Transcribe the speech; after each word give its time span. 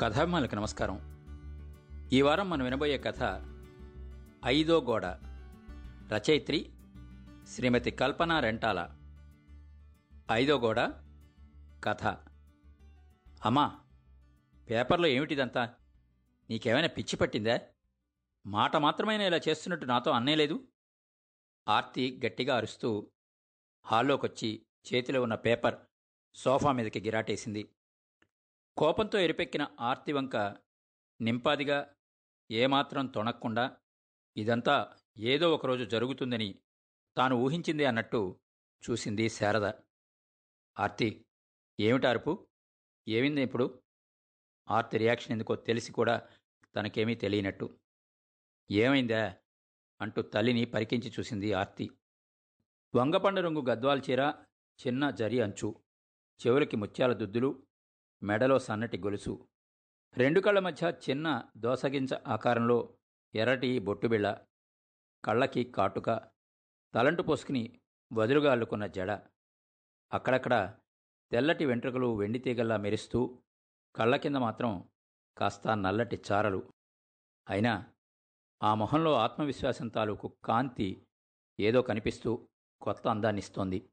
కథాభిమానులకు 0.00 0.54
నమస్కారం. 0.54 0.98
ఈ 2.12 2.22
వారం 2.22 2.50
మనం 2.50 2.64
వినబోయే 2.64 2.98
కథ 2.98 3.44
ఐదో 4.46 4.80
గోడ. 4.80 5.06
రచయిత్రి 6.14 6.72
శ్రీమతి 7.48 7.90
కల్పన 7.90 8.40
రెంటాల. 8.40 8.98
ఐదో 10.32 10.58
గోడ 10.58 10.80
కథ. 11.84 12.06
అమ్మా 13.44 13.80
పేపర్లో 14.70 15.06
ఏమిటిదంతా? 15.06 15.74
నీకేమైనా 16.50 16.88
పిచ్చి 16.88 17.16
పట్టిందా? 17.16 17.60
మాట 18.46 18.76
మాత్రమైనా 18.76 19.24
ఇలా 19.24 19.40
చేస్తున్నట్టు 19.48 19.86
నాతో 19.86 20.10
అన్నేలేదు 20.10 20.68
ఆర్తి 21.68 22.20
గట్టిగా 22.26 22.56
అరుస్తూ 22.56 23.10
హాల్లోకొచ్చి 23.86 24.66
చేతిలో 24.94 25.22
ఉన్న 25.22 25.34
పేపర్ 25.34 25.74
సోఫా 26.34 26.72
మీదకి 26.72 27.00
గిరాటేసింది. 27.00 27.68
కోపంతో 28.78 29.18
ఎరిపెక్కిన 29.18 29.66
ఆర్తి 29.80 30.12
వంక 30.12 30.36
నింపాదిగా 31.20 31.94
ఏమాత్రం 32.50 33.06
తొణక్కుండా 33.06 33.76
ఇదంతా 34.36 34.96
ఏదో 35.18 35.54
ఒకరోజు 35.54 35.84
జరుగుతుందని 35.84 36.58
తాను 37.16 37.36
ఊహించింది 37.36 37.84
అన్నట్టు 37.84 38.40
చూసింది 38.90 39.28
శారద. 39.28 39.64
ఆర్తి 40.78 41.26
ఏమిటార్పు 41.80 42.46
ఏమింది 43.08 43.42
ఇప్పుడు? 43.42 43.82
ఆర్తి 44.70 44.98
రియాక్షన్ 44.98 45.32
ఎందుకో 45.32 45.56
తెలిసి 45.56 45.92
కూడా 45.92 46.28
తనకేమీ 46.76 47.14
తెలియనట్టు. 47.14 47.78
ఏమైందా? 48.70 49.36
అంటూ 50.00 50.22
తల్లిని 50.22 50.64
పరికించి 50.64 51.12
చూసింది 51.18 51.52
ఆర్తి. 51.52 51.90
వంగపండు 52.94 53.40
రంగు 53.40 53.60
గద్వాల 53.60 54.02
చీర 54.10 54.20
చిన్న 54.86 55.10
జరి 55.10 55.40
అంచు 55.40 55.74
చెవులకి 56.46 56.76
ముత్యాల 56.76 57.12
దుద్దులు 57.12 57.67
మెడలో 58.22 58.58
సన్నటి 58.58 58.98
గొలుసు. 58.98 59.48
రెండు 60.16 60.40
కళ్ళ 60.40 60.58
మధ్య 60.58 60.92
చిన్న 61.10 61.44
దోసగింజ 61.56 62.14
ఆకారంలో 62.14 62.96
ఎర్రటి 63.34 63.78
బొట్టుబిళ్ళ 63.78 64.44
కళ్ళకి 65.24 65.64
కాటుక 65.64 66.30
తలంటు 66.94 67.22
పోసుకుని 67.22 67.80
వదులుగా 68.12 68.52
అల్లుకున్న 68.52 68.86
జడ. 68.86 69.10
అక్కడక్కడ 70.12 70.78
తెల్లటి 71.30 71.66
వెంట్రుకలు 71.66 72.16
వెండి 72.16 72.38
తీగల్లా 72.38 72.76
మెరుస్తూ 72.76 73.42
కళ్ళ 73.96 74.16
కింద 74.16 74.36
మాత్రం 74.36 74.88
కాస్త 75.38 75.68
నల్లటి 75.68 76.22
చారలు. 76.32 76.72
అయినా 77.48 77.94
ఆ 78.62 78.74
మొహంలో 78.74 79.14
ఆత్మవిశ్వాసం 79.14 79.88
తాలూకు 79.88 80.36
కాంతి 80.44 81.06
ఏదో 81.60 81.82
కనిపిస్తూ 81.82 82.48
కొత్త 82.80 83.08
అందాన్నిస్తోంది. 83.08 83.90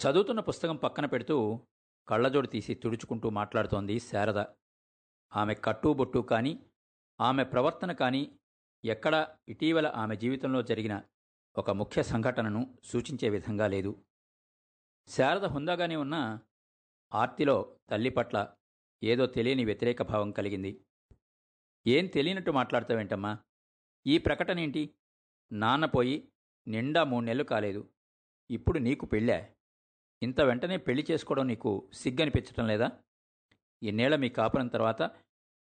చదువుతున్న 0.00 0.40
పుస్తకం 0.40 0.76
పక్కన 0.76 1.06
పెడుతూ 1.06 1.66
కళ్ళజోడు 2.08 2.46
తీసి 2.46 2.74
తుడుచుకుంటూ 2.74 3.30
మాట్లాడుతోంది 3.30 4.00
శారద. 4.00 4.38
ఆమె 5.36 5.54
కట్టుబొట్టు 5.54 6.18
కానీ 6.18 6.66
ఆమె 7.20 7.44
ప్రవర్తన 7.44 7.92
కానీ 7.92 8.38
ఎక్కడా 8.84 9.38
ఇటీవల 9.48 9.86
ఆమె 9.86 10.16
జీవితంలో 10.16 10.62
జరిగిన 10.62 11.02
ఒక 11.58 11.70
ముఖ్య 11.70 12.02
సంఘటనను 12.02 12.78
సూచించే 12.84 13.28
విధంగా 13.28 13.66
లేదు. 13.66 14.04
శారద 15.08 15.44
హుందాగానే 15.44 15.96
ఉన్న 15.96 16.38
ఆర్తిలో 17.14 17.78
తల్లి 17.90 18.10
పట్ల 18.10 18.54
ఏదో 19.02 19.26
తెలియని 19.26 19.64
వ్యతిరేక 19.64 20.02
భావం 20.02 20.30
కలిగింది. 20.30 20.84
ఏం 21.86 22.06
తెలియనట్టు 22.06 22.50
మాట్లాడతావేంటమ్మా? 22.50 23.38
ఈ 24.06 24.18
ప్రకటనేంటి 24.18 24.94
నాన్నపోయి 25.52 25.52
నాన్న 25.52 25.84
పోయి 25.84 26.32
నిండా 26.68 27.04
మూడు 27.04 27.24
నెలలు 27.24 27.44
కాలేదు. 27.44 27.90
ఇప్పుడు 28.50 28.78
నీకు 28.78 29.06
పెళ్ళా? 29.06 29.46
ఇంత 30.22 30.40
వెంటనే 30.40 30.76
పెళ్ళి 30.76 31.06
చేసుకోవడం 31.10 31.46
నీకు 31.46 31.90
సిగ్గనిపించటం 31.92 32.66
లేదా? 32.66 32.90
ఇన్నేళ్ళ 33.82 34.16
మీ 34.16 34.28
కాపురం 34.28 34.68
తర్వాత 34.68 35.10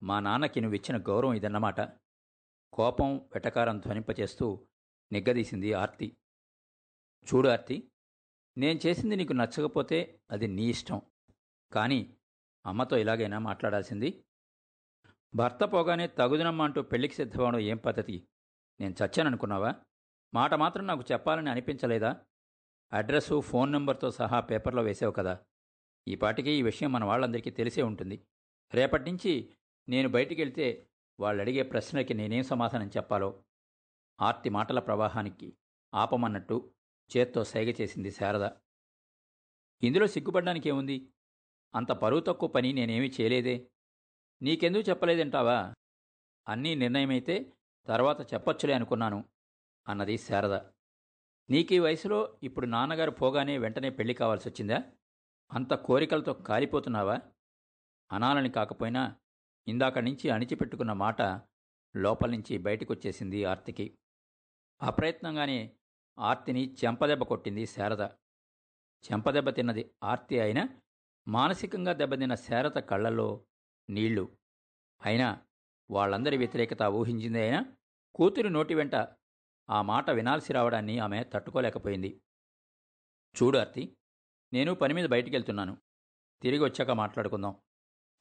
మా 0.03 0.19
నాన్నకి 0.19 0.61
నువ్వు 0.61 0.75
ఇచ్చిన 0.75 0.97
గౌరవం 0.97 1.33
ఇదన్నమాట. 1.33 1.81
కోపం 2.73 3.17
వెటకారం 3.17 3.79
ధ్వనింపచేస్తూ 3.79 4.67
నిగ్గదీసింది 5.11 5.73
ఆర్తి. 5.73 6.17
చూడు 7.33 7.49
ఆర్తి 7.49 7.91
నేను 8.57 8.79
చేసింది 8.85 9.15
నీకు 9.15 9.33
నచ్చకపోతే 9.33 10.19
అది 10.31 10.47
నీ 10.47 10.63
ఇష్టం. 10.63 11.01
కానీ 11.71 12.17
అమ్మతో 12.65 12.97
ఇలాగైనా 12.97 13.39
మాట్లాడాల్సింది 13.39 14.23
భర్త 15.35 15.63
పోగానే 15.63 16.07
తగుదనమ్మ 16.07 16.61
అంటూ 16.61 16.81
పెళ్ళికి 16.81 17.13
సిద్ధమవడం 17.13 17.59
ఏం 17.59 17.77
పద్ధతి? 17.77 18.27
నేను 18.79 18.95
చచ్చాననుకున్నావా? 19.03 19.75
మాట 20.33 20.53
మాత్రం 20.53 20.87
నాకు 20.87 21.03
చెప్పాలని 21.11 21.49
అనిపించలేదా? 21.49 22.25
అడ్రస్సు 22.93 23.41
ఫోన్ 23.41 23.71
నెంబర్తో 23.71 24.11
సహా 24.11 24.39
పేపర్లో 24.39 24.83
వేసావు 24.83 25.11
కదా. 25.11 25.39
ఈ 26.07 26.15
పాటికి 26.15 26.51
ఈ 26.51 26.61
విషయం 26.61 26.91
మన 26.91 27.03
వాళ్ళందరికీ 27.03 27.49
తెలిసే 27.49 27.81
ఉంటుంది. 27.81 28.25
రేపటి 28.73 29.11
నుంచి 29.11 29.53
నేను 29.89 30.09
బయటికి 30.09 30.41
వెళ్తే 30.41 30.89
వాళ్ళు 31.19 31.41
అడిగే 31.41 31.63
ప్రశ్నలకి 31.63 32.13
నేనేం 32.13 32.43
సమాధానం 32.43 32.87
చెప్పాలో? 32.87 33.43
ఆర్తి 34.21 34.49
మాటల 34.49 34.79
ప్రవాహానికి 34.79 35.57
ఆపమన్నట్టు 35.93 36.73
చేత్తో 37.17 37.43
సైగ 37.43 37.73
చేసింది 37.81 38.11
శారద. 38.11 38.49
ఇందులో 39.83 40.07
సిగ్గుపడ్డానికి 40.07 40.69
ఏముంది 40.69 41.09
అంత 41.75 41.91
పరువు 41.91 42.21
తక్కువ 42.21 42.49
పని 42.49 42.73
నేనేమీ 42.73 43.11
చేయలేదే. 43.21 43.67
నీకెందుకు 44.41 44.89
చెప్పలేదంటావా? 44.89 45.73
అన్నీ 46.47 46.75
నిర్ణయమైతే 46.75 47.53
తర్వాత 47.87 48.33
చెప్పొచ్చులే 48.33 48.73
అనుకున్నాను 48.73 49.23
అన్నది 49.87 50.17
శారద. 50.17 50.76
నీకు 51.49 51.73
ఈ 51.73 51.79
వయసులో 51.79 52.39
ఇప్పుడు 52.43 52.65
నాన్నగారు 52.65 53.11
పోగానే 53.11 53.57
వెంటనే 53.57 53.89
పెళ్ళి 53.89 54.13
కావాల్సి 54.13 54.49
వచ్చిందా 54.49 54.83
అంత 55.51 55.73
కోరికలతో 55.73 56.33
కాలిపోతున్నావా? 56.33 57.19
అనాలని 58.11 58.49
కాకపోయినా 58.49 59.15
ఇందాక 59.67 59.97
నుంచి 59.97 60.29
అణిచిపెట్టుకున్న 60.29 60.93
మాట 60.93 61.21
లోపల 61.95 62.29
నుంచి 62.29 62.57
బయటకొచ్చేసింది 62.57 63.43
ఆర్తికి. 63.45 63.97
అప్రయత్నంగానే 64.81 65.75
ఆర్తిని 66.19 66.75
చెంపదెబ్బ 66.85 67.23
కొట్టింది 67.23 67.65
శారద. 67.65 68.01
చెంపదెబ్బ 69.05 69.49
తిన్నది 69.49 69.91
ఆర్తి 70.03 70.39
అయినా 70.39 70.69
మానసికంగా 71.27 71.93
దెబ్బతిన్న 71.93 72.35
శారద 72.35 72.71
కళ్ళల్లో 72.71 73.45
నీళ్ళు. 73.89 74.37
అయినా 75.05 75.43
వాళ్ళందరి 75.91 76.37
వ్యతిరేకత 76.37 76.81
ఊహించింది 76.83 77.41
అయినా 77.41 77.65
కూతురి 78.15 78.49
నోటి 78.49 78.75
వెంట 78.75 78.95
ఆ 79.69 79.81
మాట 79.81 80.09
వినాల్సి 80.09 80.53
రావడాన్ని 80.53 80.99
ఆమె 80.99 81.23
తట్టుకోలేకపోయింది. 81.23 82.21
చూడు 83.35 83.57
ఆర్తి 83.57 83.97
నేను 84.53 84.73
పని 84.73 84.93
మీద 84.93 85.05
బయటికి 85.05 85.35
వెళ్తున్నాను 85.35 85.77
తిరిగి 86.41 86.63
వచ్చాక 86.63 86.91
మాట్లాడుకుందాం. 86.91 87.55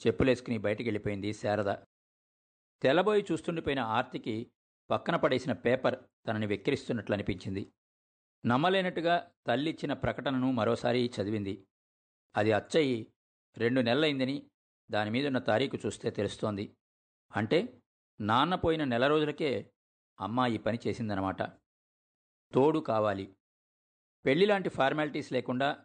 చెప్పులేసుకుని 0.07 0.59
బయటికి 0.59 0.89
వెళ్ళిపోయింది 0.89 1.33
శారద. 1.33 1.75
తెల్లబోయి 2.83 3.27
చూస్తుండిపోయిన 3.33 3.81
ఆర్తికి 3.81 4.53
పక్కన 4.91 5.17
పడేసిన 5.17 5.53
పేపర్ 5.53 5.99
తనని 6.29 6.47
వెక్కిరిస్తున్నట్లు 6.47 7.15
అనిపించింది 7.15 7.73
నమ్మలేనట్టుగా 8.47 9.31
తల్లిచ్చిన 9.47 9.93
ప్రకటనను 9.93 10.51
మరోసారి 10.51 11.11
చదివింది. 11.21 11.67
అది 12.37 12.53
అచ్చయి 12.53 13.13
రెండు 13.57 13.81
నెలలైందని 13.81 14.51
దాని 14.91 15.11
మీదున్న 15.11 15.39
తారీఖు 15.39 15.79
చూస్తే 15.87 16.11
తెలుస్తోంది. 16.11 16.77
అంటే 17.37 17.83
నాన్న 18.21 18.55
పోయిన 18.55 18.85
నెల 18.85 19.07
రోజులకే 19.07 19.73
అమ్మాయి 20.21 20.59
పని 20.59 20.79
చేసిందనమాట. 20.87 21.43
తోడు 22.55 22.79
కావాలి. 22.79 23.37
పెళ్ళిలాంటి 24.27 24.69
ఫార్మాలిటీస్ 24.69 25.33
లేకుండా 25.33 25.85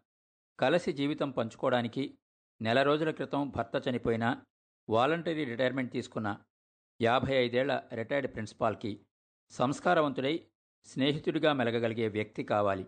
కలసి 0.60 0.94
జీవితం 0.94 1.32
పంచుకోవడానికి 1.32 2.18
నెల 2.62 2.84
రోజుల 2.84 3.12
క్రితం 3.12 3.50
భర్త 3.50 3.90
చనిపోయిన 3.90 4.44
వాలంటరీ 4.90 5.44
రిటైర్మెంట్ 5.44 5.92
తీసుకున్న 5.92 6.44
యాభై 7.02 7.36
ఐదేళ్ళ 7.36 7.84
రిటైర్డ్ 7.94 8.34
ప్రిన్సిపాల్కి 8.34 9.06
సంస్కారవంతుడై 9.50 10.48
స్నేహితుడిగా 10.86 11.54
మెలగగలిగే 11.54 12.08
వ్యక్తి 12.08 12.44
కావాలి. 12.44 12.86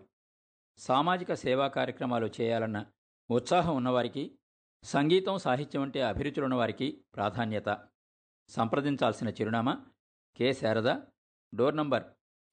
సామాజిక 0.78 1.34
సేవా 1.34 1.68
కార్యక్రమాలు 1.68 2.30
చేయాలన్న 2.40 2.86
ఉత్సాహం 3.30 3.76
ఉన్నవారికి 3.76 4.38
సంగీతం 4.82 5.38
సాహిత్యం 5.38 5.82
అంటే 5.82 6.02
అభిరుచులున్నవారికి 6.02 7.04
ప్రాధాన్యత. 7.14 7.88
సంప్రదించాల్సిన 8.48 9.28
చిరునామా 9.28 9.86
కె. 10.36 10.52
శారద 10.52 11.00
డోర్ 11.54 11.76
నంబర్ 11.76 12.04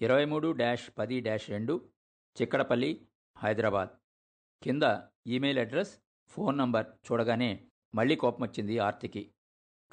ఇరవై 0.01 0.25
మూడు 0.25 0.51
డాష్ 0.51 0.91
పది 0.97 1.19
డాష్ 1.19 1.49
రెండు 1.49 1.89
చిక్కడపల్లి 2.41 3.07
హైదరాబాద్. 3.37 3.89
కింద 4.63 4.83
ఈమెయిల్ 5.27 5.59
అడ్రస్ 5.59 5.99
ఫోన్ 6.27 6.57
నంబర్ 6.57 6.85
చూడగానే 6.87 7.67
మళ్ళీ 7.95 8.15
కోపం 8.15 8.43
వచ్చింది 8.43 8.79
ఆర్తికి. 8.79 9.33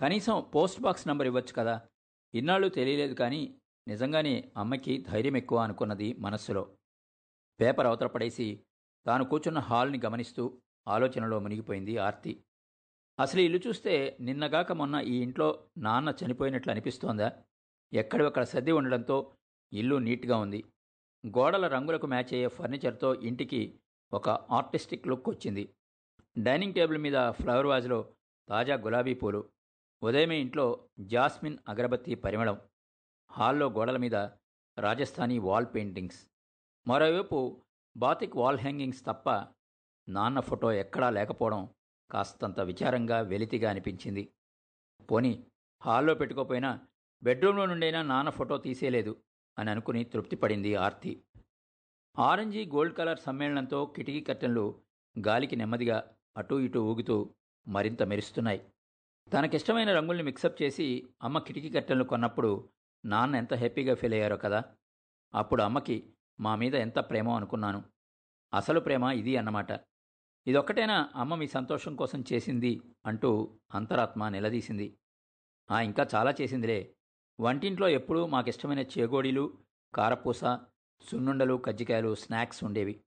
కనీసం 0.01 0.51
పోస్ట్ 0.55 0.81
బాక్స్ 0.81 1.09
నంబర్ 1.09 1.27
ఇవ్వచ్చు 1.27 1.53
కదా? 1.53 1.89
ఇన్నాళ్ళు 2.35 2.69
తెలియలేదు 2.69 3.15
కానీ 3.15 3.61
నిజంగానే 3.89 4.53
అమ్మకి 4.57 5.05
ధైర్యం 5.09 5.37
ఎక్కువ 5.37 5.59
అనుకున్నది 5.59 6.13
మనస్సులో. 6.13 6.77
పేపర్ 7.61 7.87
అవతల 7.87 8.07
పడేసి 8.07 8.65
తాను 9.07 9.25
కూర్చున్న 9.25 9.59
హాల్ని 9.59 10.01
గమనిస్తూ 10.05 10.61
ఆలోచనలో 10.89 11.39
మునిగిపోయింది 11.39 11.97
ఆర్తి. 11.97 12.45
అసలు 13.21 13.41
ఇల్లు 13.41 13.61
చూస్తే 13.67 14.17
నిన్నగాక 14.21 14.73
మొన్న 14.73 14.97
ఈ 14.97 15.23
ఇంట్లో 15.23 15.69
నాన్న 15.79 16.15
చనిపోయినట్లు 16.25 16.71
అనిపిస్తోందా? 16.71 17.43
ఎక్కడివక్కడ 17.93 18.43
సర్ది 18.43 18.73
ఉండడంతో 18.73 19.33
ఇల్లు 19.73 19.97
నీట్గా 19.97 20.39
ఉంది. 20.39 20.65
గోడల 21.27 21.69
రంగులకు 21.69 22.07
మ్యాచ్ 22.07 22.33
అయ్యే 22.33 22.49
ఫర్నిచర్తో 22.49 23.15
ఇంటికి 23.15 23.81
ఒక 24.13 24.29
ఆర్టిస్టిక్ 24.29 25.09
లుక్ 25.09 25.29
వచ్చింది. 25.29 25.75
డైనింగ్ 26.39 26.75
టేబుల్ 26.75 26.99
మీద 26.99 27.31
ఫ్లవర్ 27.31 27.67
వాజ్లో 27.67 28.15
తాజా 28.49 28.75
గులాబీ 28.75 29.15
పూలు 29.15 29.51
ఉదయమే 30.03 30.41
ఇంట్లో 30.41 30.89
జాస్మిన్ 31.01 31.59
అగరబత్తి 31.69 32.15
పరిమళం 32.15 32.61
హాల్లో 33.33 33.71
గోడల 33.71 33.97
మీద 33.97 34.15
రాజస్థానీ 34.79 35.39
వాల్ 35.39 35.67
పెయింటింగ్స్. 35.67 36.27
మరోవైపు 36.89 37.65
బాతిక్ 37.97 38.37
వాల్ 38.37 38.59
హ్యాంగింగ్స్ 38.59 39.05
తప్ప 39.05 39.31
నాన్న 40.09 40.41
ఫోటో 40.41 40.73
ఎక్కడా 40.73 41.11
లేకపోవడం 41.11 41.69
కాస్తంత 42.11 42.61
విచారంగా 42.61 43.21
వెలితిగా 43.21 43.71
అనిపించింది. 43.71 44.33
పోని 45.11 45.47
హాల్లో 45.83 46.15
పెట్టుకోపోయినా 46.15 46.87
బెడ్రూమ్లో 47.23 47.67
నుండైనా 47.67 48.03
నాన్న 48.03 48.31
ఫోటో 48.31 48.59
తీసేయలేదు 48.59 49.17
అని 49.59 49.71
అనుకుని 49.71 50.05
తృప్తిపడింది 50.05 50.75
ఆర్తి. 50.75 51.23
ఆరెంజీ 52.19 52.67
గోల్డ్ 52.67 52.97
కలర్ 52.97 53.19
సమ్మేళనంతో 53.19 53.87
కిటికీ 53.87 54.21
కర్టెన్లు 54.21 54.83
గాలికి 55.27 55.57
నెమ్మదిగా 55.57 56.15
అటూ 56.37 56.61
ఇటూ 56.61 56.85
ఊగుతూ 56.85 57.35
మరింత 57.69 58.03
మెరుస్తున్నాయి. 58.03 58.73
తనకిష్టమైన 59.33 59.97
రంగుల్ని 59.97 60.25
మిక్సప్ 60.25 60.63
చేసి 60.63 61.09
అమ్మ 61.23 61.39
కిటికీ 61.39 61.71
కట్టెలను 61.71 62.05
కొన్నప్పుడు 62.05 62.69
నాన్న 63.05 63.37
ఎంత 63.37 63.55
హ్యాపీగా 63.55 63.95
ఫీల్ 63.95 64.15
అయ్యారో 64.15 64.37
కదా. 64.37 64.65
అప్పుడు 65.35 65.63
అమ్మకి 65.63 66.13
మా 66.41 66.57
మీద 66.57 66.75
ఎంత 66.75 66.99
ప్రేమో 66.99 67.37
అనుకున్నాను. 67.37 67.85
అసలు 68.55 68.81
ప్రేమ 68.81 69.05
ఇది 69.05 69.37
అన్నమాట. 69.37 69.73
ఇదొక్కటేనా 70.47 71.11
అమ్మ 71.15 71.35
మీ 71.35 71.47
సంతోషం 71.47 71.97
కోసం 71.97 72.25
చేసింది 72.33 72.81
అంటూ 73.07 73.59
అంతరాత్మ 73.75 74.29
నిలదీసింది. 74.29 74.99
ఆ 75.71 75.81
ఇంకా 75.81 76.07
చాలా 76.15 76.35
చేసిందిలే. 76.41 76.95
వంటింట్లో 77.41 77.89
ఎప్పుడూ 77.89 78.27
మాకిష్టమైన 78.27 78.79
చేగోడీలు 78.79 79.59
కారపూస 79.95 80.41
సున్నుండలు 81.01 81.55
కజ్జికాయలు 81.55 82.15
స్నాక్స్ 82.15 82.65
ఉండేవి. 82.65 83.01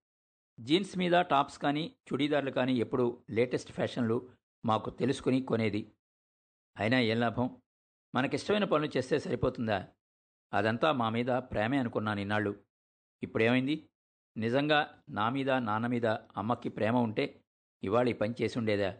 జీన్స్ 0.59 0.97
మీద 0.97 1.11
టాప్స్ 1.11 1.59
కానీ 1.59 1.95
చుడీదార్లు 2.13 2.51
కానీ 2.51 2.73
ఎప్పుడు 2.73 3.23
లేటెస్ట్ 3.29 3.71
ఫ్యాషన్లు 3.71 4.29
మాకు 4.65 4.89
తెలుసుకుని 4.89 5.41
కొనేది. 5.41 5.91
అయినా 6.77 6.99
ఏం 6.99 7.19
లాభం? 7.19 7.57
మనకిష్టమైన 8.15 8.63
పనులు 8.63 8.97
చేస్తే 8.97 9.19
సరిపోతుందా? 9.19 9.87
అదంతా 10.53 10.91
మా 10.91 11.09
మీద 11.09 11.25
ప్రేమే 11.25 11.77
అనుకున్నాను 11.77 12.19
ఇన్నాళ్ళు. 12.19 12.59
ఇప్పుడేమైంది? 13.23 13.89
నిజంగా 14.37 15.01
నా 15.09 15.29
మీద 15.29 15.51
నాన్న 15.51 15.87
మీద 15.87 16.05
అమ్మకి 16.05 16.69
ప్రేమ 16.69 16.97
ఉంటే 16.97 17.41
ఇవాళ 17.83 18.09
ఈ 18.09 18.13
పని 18.13 18.33
చేసి 18.41 18.59
ఉండేదా 18.59 18.97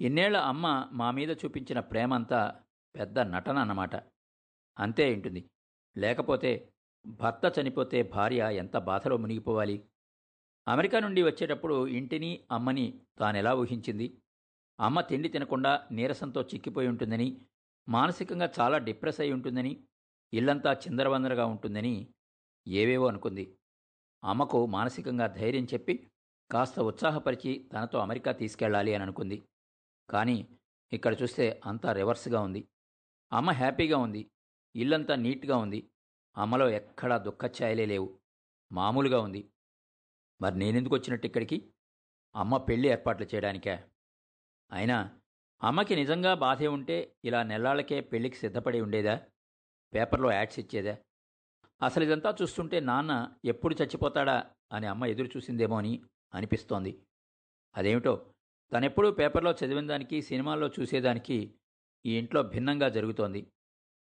ఇన్నేళ్ళ 0.00 0.36
అమ్మ 0.36 0.88
మా 0.92 1.10
మీద 1.10 1.30
చూపించిన 1.30 1.80
ప్రేమ 1.80 2.14
అంతా 2.14 2.60
పెద్ద 2.96 3.18
నటన 3.18 3.58
అన్నమాట. 3.58 4.17
అంతే 4.78 5.14
ఉంటుంది 5.14 5.50
లేకపోతే 5.98 6.72
భర్త 7.06 7.60
చనిపోతే 7.60 8.02
భార్య 8.02 8.50
ఎంత 8.56 8.78
బాధలో 8.78 9.16
మునిగిపోవాలి? 9.16 9.88
అమెరికా 10.68 11.00
నుండి 11.00 11.22
వచ్చేటప్పుడు 11.22 11.86
ఇంటిని 11.86 12.44
అమ్మని 12.52 13.00
తానెలా 13.18 13.54
ఊహించింది? 13.54 14.20
అమ్మ 14.80 15.00
తిండి 15.00 15.28
తినకుండా 15.28 15.88
నీరసంతో 15.92 16.42
చిక్కిపోయి 16.42 16.88
ఉంటుందని 16.88 17.46
మానసికంగా 17.88 18.52
చాలా 18.60 18.78
డిప్రెస్ 18.78 19.20
అయి 19.20 19.32
ఉంటుందని 19.32 19.84
ఇల్లంతా 20.34 20.72
చిందరవందరగా 20.72 21.46
ఉంటుందని 21.46 22.08
ఏవేవో 22.68 23.06
అనుకుంది. 23.06 23.58
అమ్మకు 24.24 24.66
మానసికంగా 24.66 25.26
ధైర్యం 25.26 25.64
చెప్పి 25.64 26.10
కాస్త 26.50 26.80
ఉత్సాహపరిచి 26.80 27.70
తనతో 27.72 27.98
అమెరికా 27.98 28.32
తీసుకెళ్ళాలి 28.32 28.94
అని 28.94 29.02
అనుకుంది. 29.02 29.42
కానీ 30.10 30.58
ఇక్కడ 30.92 31.22
చూస్తే 31.22 31.60
అంతా 31.66 31.92
రివర్స్గా 31.92 32.40
ఉంది. 32.40 32.68
అమ్మ 33.32 33.50
హ్యాపీగా 33.50 33.98
ఉంది. 33.98 34.30
ఇల్లంతా 34.78 35.16
నీట్గా 35.16 35.56
ఉంది. 35.56 35.90
అమ్మలో 36.36 36.68
ఎక్కడా 36.68 37.18
దుఃఖఛాయలే 37.18 37.86
లేవు. 37.86 38.18
మామూలుగా 38.72 39.20
ఉంది. 39.20 39.50
మరి 40.42 40.58
నేనెందుకు 40.58 40.94
వచ్చినట్టు 40.94 41.26
ఇక్కడికి? 41.26 41.72
అమ్మ 42.36 42.56
పెళ్ళి 42.56 42.88
ఏర్పాట్లు 42.88 43.26
చేయడానికే? 43.26 43.84
అయినా 44.72 45.20
అమ్మకి 45.62 45.96
నిజంగా 45.96 46.34
బాధే 46.34 46.66
ఉంటే 46.66 47.16
ఇలా 47.24 47.42
నెల్లాళ్ళకే 47.42 48.00
పెళ్ళికి 48.00 48.36
సిద్ధపడి 48.36 48.80
ఉండేదా? 48.80 49.26
పేపర్లో 49.94 50.32
యాడ్స్ 50.32 50.58
ఇచ్చేదా? 50.58 50.96
అసలు 51.82 52.04
ఇదంతా 52.04 52.36
చూస్తుంటే 52.42 52.80
నాన్న 52.80 53.34
ఎప్పుడు 53.44 53.74
చచ్చిపోతాడా 53.74 54.50
అని 54.72 54.86
అమ్మ 54.86 55.06
ఎదురు 55.06 55.26
చూసిందేమో 55.26 55.78
అని 55.78 56.02
అనిపిస్తోంది. 56.34 57.02
అదేమిటో? 57.76 58.34
తనెప్పుడూ 58.72 59.10
పేపర్లో 59.10 59.52
చదివిన 59.52 59.86
దానికి 59.86 60.22
సినిమాల్లో 60.22 60.70
చూసేదానికి 60.80 61.54
ఈ 62.06 62.18
ఇంట్లో 62.18 62.42
భిన్నంగా 62.42 62.88
జరుగుతోంది. 62.88 63.52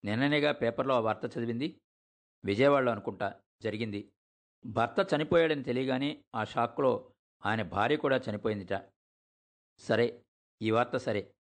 నిన్ననేగా 0.06 0.52
పేపర్లో 0.52 0.96
ఆ 0.96 1.00
వార్త 1.00 1.38
చదివింది. 1.38 1.82
విజయవాడలో 2.46 2.92
అనుకుంటా 2.92 3.40
జరిగింది. 3.62 4.12
భర్త 4.66 5.16
చనిపోయాడని 5.16 5.64
తెలియగానే 5.64 6.24
ఆ 6.36 6.44
షాక్లో 6.44 7.14
ఆయన 7.46 7.62
భార్య 7.62 7.96
కూడా 7.96 8.22
చనిపోయిందిట. 8.30 8.86
సరే 9.78 10.24
ఈ 10.62 10.72
వార్త 10.72 10.98
సరే. 10.98 11.34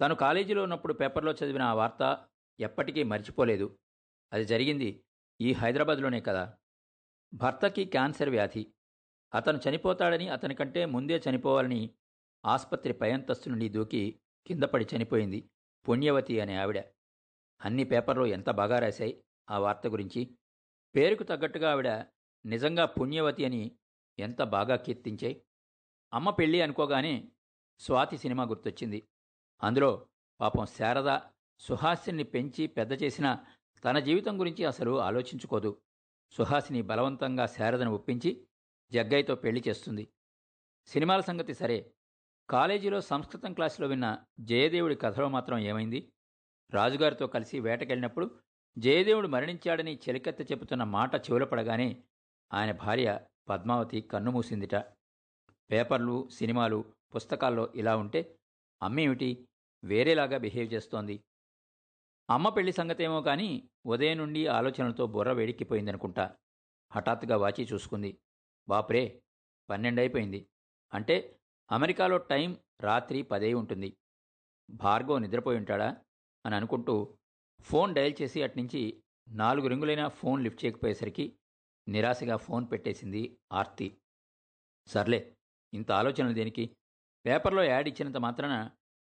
తను 0.00 0.14
కాలేజీలో 0.14 0.62
ఉన్నప్పుడు 0.62 0.92
పేపర్లో 0.92 1.32
చదివిన 1.32 1.62
ఆ 1.62 1.74
వార్త 1.74 2.28
ఎప్పటికీ 2.60 3.02
మర్చిపోలేదు. 3.02 3.78
అది 4.32 4.44
జరిగింది 4.44 5.04
ఈ 5.40 5.52
హైదరాబాద్లోనే 5.52 6.20
కదా. 6.20 6.56
భర్తకి 7.34 7.84
క్యాన్సర్ 7.84 8.28
వ్యాధి. 8.28 8.66
అతను 9.34 9.60
చనిపోతాడని 9.68 10.28
అతని 10.28 10.54
కంటే 10.54 10.84
ముందే 10.84 11.22
చనిపోవాలని 11.30 11.94
ఆసుపత్రి 12.46 12.92
పై 12.92 13.10
అంతస్తు 13.10 13.48
నుండి 13.48 13.68
దూకి 13.68 14.20
కిందపడి 14.46 14.86
చనిపోయింది 14.96 15.50
పుణ్యవతి 15.88 16.40
అనే 16.40 16.56
ఆవిడ. 16.56 16.82
అన్ని 17.64 17.84
పేపర్లు 17.84 18.26
ఎంత 18.26 18.50
బాగా 18.50 18.78
రాశాయి 18.78 19.24
ఆ 19.50 19.58
వార్త 19.58 19.86
గురించి? 19.86 20.36
పేరుకు 20.96 21.22
తగ్గట్టుగా 21.22 21.72
ఆవిడ 21.72 21.88
నిజంగా 22.46 22.84
పుణ్యవతి 22.84 23.44
అని 23.44 23.76
ఎంత 24.18 24.42
బాగా 24.42 24.76
కీర్తించాయి? 24.76 25.42
అమ్మ 26.14 26.30
పెళ్ళి 26.30 26.60
అనుకోగానే 26.60 27.32
స్వాతి 27.78 28.18
సినిమా 28.18 28.44
గుర్తొచ్చింది. 28.44 29.08
అందులో 29.62 30.08
పాపం 30.40 30.66
శారద 30.66 31.18
సుహాసిని 31.58 32.24
పెంచి 32.24 32.66
పెద్ద 32.66 33.02
చేసిన 33.02 33.44
తన 33.84 33.98
జీవితం 33.98 34.40
గురించి 34.40 34.64
అసలు 34.64 35.00
ఆలోచించుకోదు. 35.00 35.80
సుహాసిని 36.30 36.82
బలవంతంగా 36.82 37.46
శారదను 37.46 37.92
ఒప్పించి 37.92 38.46
జగ్గయ్యతో 38.92 39.34
పెళ్ళి 39.34 39.64
చేస్తుంది. 39.68 40.08
సినిమాల 40.86 41.20
సంగతి 41.20 41.54
సరే. 41.54 41.92
కాలేజీలో 42.50 43.00
సంస్కృతం 43.00 43.54
క్లాసులో 43.54 43.88
విన్న 43.88 44.24
జయదేవుడి 44.40 44.94
కథలో 44.94 45.28
మాత్రం 45.28 45.58
ఏమైంది? 45.58 46.12
రాజుగారితో 46.74 47.26
కలిసి 47.26 47.60
వేటకెళ్ళినప్పుడు 47.60 48.40
జయదేవుడు 48.78 49.28
మరణించాడని 49.28 49.98
చెలికత్త 50.08 50.52
చెబుతున్న 50.52 50.84
మాట 50.84 51.14
చెవులపడగానే 51.14 52.02
ఆయన 52.52 52.72
భార్య 52.72 53.20
పద్మావతి 53.48 54.00
కన్నుమూసిందిట. 54.00 54.74
పేపర్లు 55.70 56.28
సినిమాలు 56.28 56.84
పుస్తకాల్లో 57.14 57.72
ఇలా 57.74 57.96
ఉంటే 57.96 58.38
అమ్మేమిటి? 58.82 59.48
వేరేలాగా 59.84 60.38
బిహేవ్ 60.38 60.74
చేస్తోంది. 60.74 61.24
అమ్మ 62.30 62.48
పెళ్ళి 62.48 62.72
సంగతేమో 62.72 63.22
కానీ 63.22 63.70
ఉదయం 63.86 64.18
నుండి 64.18 64.46
ఆలోచనలతో 64.46 65.06
బుర్ర 65.06 65.32
వేడిక్కిపోయిందనుకుంటా. 65.32 66.36
హఠాత్తుగా 66.92 67.36
వాచి 67.36 67.68
చూసుకుంది. 67.72 68.18
బాప్రే 68.68 69.22
పన్నెండైపోయింది 69.70 70.48
అంటే 70.94 71.38
అమెరికాలో 71.72 72.16
టైం 72.16 72.56
రాత్రి 72.80 73.22
పదే 73.22 73.54
ఉంటుంది. 73.54 73.96
భార్గవ్ 74.70 75.22
నిద్రపోయి 75.22 75.58
ఉంటాడా? 75.58 75.96
అని 76.46 76.54
అనుకుంటూ 76.54 77.18
ఫోన్ 77.60 77.94
డయల్ 77.94 78.14
చేసి 78.22 78.42
అట్నుంచి 78.42 79.02
నాలుగు 79.28 79.66
రింగులైన 79.66 80.08
ఫోన్ 80.08 80.44
లిఫ్ట్ 80.44 80.64
చేయకపోయేసరికి 80.64 81.38
నిరాశగా 81.88 82.36
ఫోన్ 82.36 82.66
పెట్టేసింది 82.72 83.38
ఆర్తి. 83.52 83.98
సర్లే 84.86 85.36
ఇంత 85.74 85.92
ఆలోచనలు 85.92 86.34
దేనికి? 86.34 86.76
పేపర్లో 87.26 87.62
యాడ్ 87.62 87.88
ఇచ్చినంత 87.88 88.16
మాత్రాన 88.16 88.70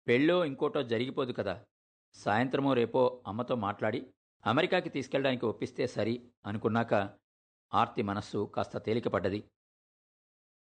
పెళ్ళో 0.08 0.46
ఇంకోటో 0.46 0.84
జరిగిపోదు 0.84 1.32
కదా. 1.32 1.65
సాయంత్రమో 2.13 2.74
రేపో 2.74 3.24
అమ్మతో 3.27 3.55
మాట్లాడి 3.55 4.13
అమెరికాకి 4.46 4.89
తీసుకెళ్ళడానికి 4.89 5.46
ఒప్పిస్తే 5.46 5.88
సరి 5.88 6.32
అనుకున్నాక 6.46 6.94
ఆర్తి 7.74 8.01
మనస్సు 8.01 8.51
కాస్త 8.55 8.77
తేలికపడ్డది. 8.77 9.44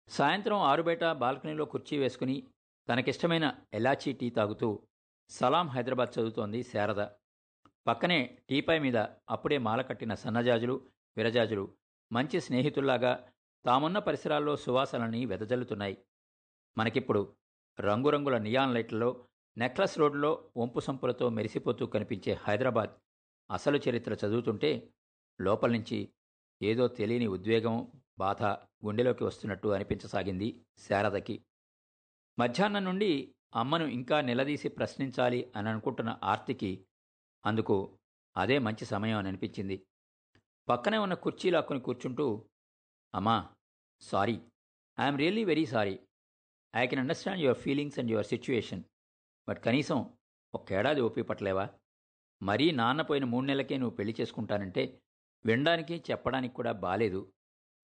సాయంత్రం 0.08 0.58
ఆరుబయట 0.58 1.12
బాల్కనీలో 1.12 1.65
కుర్చీ 1.65 1.98
వేసుకుని 1.98 2.48
తనకిష్టమైన 2.89 3.58
ఎలాచీ 3.74 4.13
టీ 4.13 4.30
తాగుతూ 4.30 4.88
సలాం 5.32 5.68
హైదరాబాద్ 5.68 6.10
చదువుతోంది 6.10 6.64
శారద. 6.64 7.08
పక్కనే 7.88 8.38
టీపాయ్ 8.50 8.82
మీద 8.82 8.98
అప్పుడే 9.30 9.58
మాల 9.58 9.82
కట్టిన 9.82 10.14
సన్నజాజులు 10.14 10.92
విరజాజులు 11.18 11.74
మంచి 12.12 12.42
స్నేహితుల్లాగా 12.42 13.32
తామున్న 13.66 14.00
పరిసరాల్లో 14.00 14.58
సువాసనని 14.58 15.26
వెదజల్లుతున్నాయి. 15.26 15.98
మనకిప్పుడు 16.78 17.36
రంగురంగుల 17.80 18.38
నియాన్ 18.38 18.74
లైట్లలో 18.74 19.28
నెక్లెస్ 19.58 20.00
రోడ్లో 20.00 20.52
వంపు 20.58 20.80
సంపులతో 20.80 21.30
మెరిసిపోతూ 21.30 21.86
కనిపించే 21.86 22.34
హైదరాబాద్ 22.34 22.92
అసలు 23.52 23.80
చరిత్ర 23.90 24.14
చదువుతుంటే 24.14 24.90
లోపల 25.42 25.72
నుంచి 25.72 26.14
ఏదో 26.62 26.88
తెలియని 26.88 27.28
ఉద్వేగం 27.28 27.92
బాధ 28.20 28.44
గుండెలోకి 28.86 29.24
వస్తున్నట్టు 29.24 29.68
అనిపించసాగింది 29.68 30.66
శారదకి. 30.78 31.46
మధ్యాహ్నం 32.40 32.86
నుండి 32.86 33.36
అమ్మను 33.53 33.86
ఇంకా 33.86 34.22
నిలదీసి 34.22 34.70
ప్రశ్నించాలి 34.70 35.51
అని 35.55 35.70
అనుకుంటున్న 35.70 36.20
ఆర్తికి 36.24 36.86
అందుకు 37.46 37.98
అదే 38.38 38.60
మంచి 38.60 38.86
సమయం 38.86 39.17
అని 39.17 39.27
అనిపించింది. 39.27 39.77
పక్కనే 40.70 40.98
ఉన్న 40.98 41.13
కుర్చీ 41.13 41.50
లాక్కుని 41.50 41.79
కూర్చుంటూ 41.79 42.50
అమ్మా 43.13 43.50
sorry. 44.01 44.41
I'm 45.00 45.17
really 45.17 45.43
very 45.43 45.65
sorry. 45.65 46.00
I 46.75 46.88
can 46.88 47.00
understand 47.00 47.41
your 47.41 47.58
feelings 47.58 48.00
and 48.00 48.12
your 48.12 48.25
situation 48.25 48.84
but 49.50 49.60
కనీసం 49.63 49.98
ఒక్కేడాది 50.53 51.01
ఓపి 51.01 51.22
పట్టలేవా 51.22 51.70
మరీ 52.41 52.72
నాన్న 52.72 53.01
పోయిన 53.01 53.25
మూడు 53.25 53.46
నెలలకే 53.46 53.77
నువ్వు 53.77 53.96
పెళ్ళి 53.96 54.15
చేసుకుంటానంటే 54.20 54.84
వినడానికి 55.46 56.03
చెప్పడానికి 56.12 56.53
కూడా 56.53 56.72
బాలేదు 56.72 57.34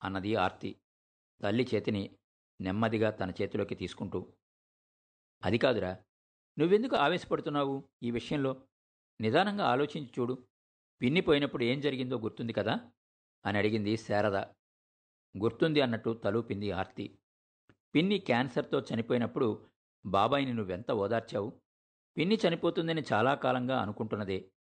అన్నది 0.04 0.36
ఆర్తి 0.36 0.72
తల్లి 1.42 1.68
చేతిని 1.76 2.04
నెమ్మదిగా 2.62 3.12
తన 3.12 3.30
చేతిలోకి 3.42 3.76
తీసుకుంటూ 3.76 4.20
అది 5.44 5.58
కాదురా. 5.58 5.98
నువ్వెందుకు 6.60 6.96
ఆవేశపడుతున్నావు 6.96 7.84
ఈ 8.04 8.12
విషయంలో? 8.12 8.62
నిదానంగా 9.22 9.66
ఆలోచించి 9.66 10.10
చూడు. 10.20 10.48
పిన్ని 11.02 11.22
పోయినప్పుడు 11.22 11.64
ఏం 11.64 11.82
జరిగిందో 11.82 12.20
గుర్తుంది 12.20 12.54
కదా? 12.54 12.92
అని 13.46 13.58
అడిగింది 13.58 13.98
శారద. 13.98 14.36
గుర్తుంది 15.38 15.82
అన్నట్టు 15.82 16.22
తలూపింది 16.24 16.72
ఆర్తి. 16.72 17.20
పిన్ని 17.96 18.20
క్యాన్సర్తో 18.20 18.80
చనిపోయినప్పుడు 18.80 19.68
బాబాయిని 20.06 20.54
నువ్వెంత 20.54 20.92
ఓదార్చావు? 20.92 21.62
పిన్ని 22.18 22.38
చనిపోతుందని 22.48 23.04
చాలా 23.14 23.36
కాలంగా 23.36 23.82
అనుకుంటున్నదే. 23.82 24.52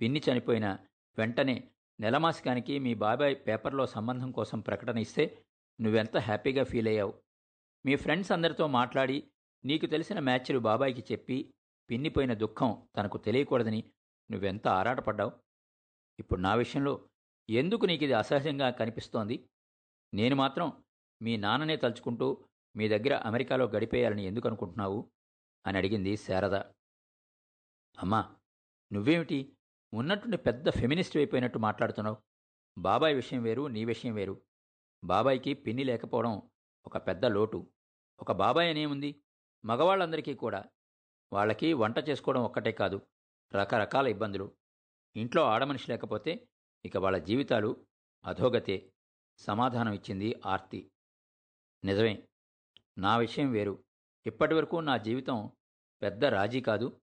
పిన్ని 0.00 0.22
చనిపోయిన 0.32 0.78
వెంటనే 1.18 1.70
నెలమాసికానికి 2.00 2.78
మీ 2.78 2.94
బాబాయ్ 2.94 3.36
పేపర్లో 3.36 3.86
సంబంధం 3.86 4.30
కోసం 4.30 4.60
ప్రకటన 4.60 4.98
ఇస్తే 4.98 5.44
నువ్వెంత 5.80 6.16
హ్యాపీగా 6.16 6.64
ఫీల్ 6.64 6.88
అయ్యావు 6.88 7.22
మీ 7.86 7.96
ఫ్రెండ్స్ 7.96 8.32
అందరితో 8.32 8.66
మాట్లాడి 8.66 9.30
నీకు 9.64 9.86
తెలిసిన 9.86 10.20
మ్యాచ్లు 10.20 10.58
బాబాయికి 10.58 11.12
చెప్పి 11.12 11.54
పిన్నిపోయిన 11.90 12.34
దుఃఖం 12.34 12.88
తనకు 12.96 13.18
తెలియకూడదని 13.18 13.92
నువ్వెంత 14.30 14.68
ఆరాటపడ్డావు? 14.68 15.32
ఇప్పుడు 16.18 16.40
నా 16.40 16.54
విషయంలో 16.54 17.08
ఎందుకు 17.50 17.86
నీకు 17.86 18.04
ఇది 18.04 18.12
అసహజంగా 18.12 18.70
కనిపిస్తోంది? 18.70 19.48
నేను 20.14 20.36
మాత్రం 20.36 20.84
మీ 21.22 21.36
నాన్ననే 21.36 21.76
తలుచుకుంటూ 21.76 22.48
మీ 22.76 22.88
దగ్గర 22.88 23.14
అమెరికాలో 23.14 23.66
గడిపేయాలని 23.66 24.24
ఎందుకు 24.24 24.48
అనుకుంటున్నావు 24.48 25.10
అని 25.66 25.78
అడిగింది 25.78 26.16
శారద. 26.16 26.54
అమ్మా 27.98 28.36
నువ్వేమిటి 28.92 29.56
ఉన్నట్టుండి 29.94 30.36
పెద్ద 30.36 30.70
ఫెమినిస్ట్ 30.70 31.16
అయిపోయినట్టు 31.16 31.58
మాట్లాడుతున్నావు? 31.58 32.16
బాబాయ్ 32.78 33.14
విషయం 33.14 33.42
వేరు 33.42 33.66
నీ 33.66 33.84
విషయం 33.84 34.14
వేరు. 34.14 34.42
బాబాయ్కి 35.04 35.54
పిన్ని 35.54 35.84
లేకపోవడం 35.84 36.50
ఒక 36.86 36.96
పెద్ద 36.96 37.24
లోటు. 37.24 37.70
ఒక 38.20 38.32
బాబాయ్ 38.32 38.70
అనేముంది? 38.70 39.21
మగవాళ్ళందరికీ 39.64 40.34
కూడా 40.34 40.64
వాళ్ళకి 41.32 41.72
వంట 41.72 42.08
చేసుకోవడం 42.08 42.40
ఒక్కటే 42.40 42.72
కాదు 42.72 43.00
రకరకాల 43.54 44.06
ఇబ్బందులు. 44.06 44.56
ఇంట్లో 45.16 45.42
ఆడమనిషి 45.42 45.90
లేకపోతే 45.90 46.48
ఇక 46.84 46.96
వాళ్ళ 46.96 47.18
జీవితాలు 47.18 47.86
అధోగతే 48.24 48.92
సమాధానం 49.38 49.92
ఇచ్చింది 49.92 50.40
ఆర్తి. 50.46 50.90
నిజమే 51.84 52.28
నా 52.98 53.16
విషయం 53.16 53.50
వేరు. 53.50 53.84
ఇప్పటివరకు 54.26 54.76
నా 54.76 54.96
జీవితం 54.96 55.50
పెద్ద 56.02 56.24
రాజీ 56.24 56.60
కాదు. 56.60 57.00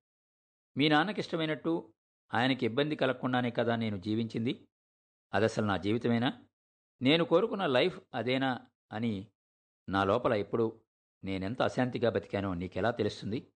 మీ 0.78 0.90
నాన్నకిష్టమైనట్టు 0.90 1.94
ఆయనకి 2.34 2.66
ఇబ్బంది 2.66 2.96
కలగకుండానే 2.96 3.52
కదా 3.52 3.76
నేను 3.76 3.98
జీవించింది? 3.98 4.68
అదసలు 5.34 5.66
నా 5.66 5.78
జీవితమేనా? 5.78 6.46
నేను 7.02 7.26
కోరుకున్న 7.26 7.66
లైఫ్ 7.66 8.00
అదేనా 8.14 8.68
అని 8.92 9.28
నా 9.90 10.04
లోపల 10.04 10.34
ఎప్పుడు 10.34 10.82
నేనెంత 11.24 11.62
అశాంతిగా 11.62 12.10
బతికానో 12.10 12.54
నీకెలా 12.54 12.92
తెలుస్తుంది? 12.92 13.52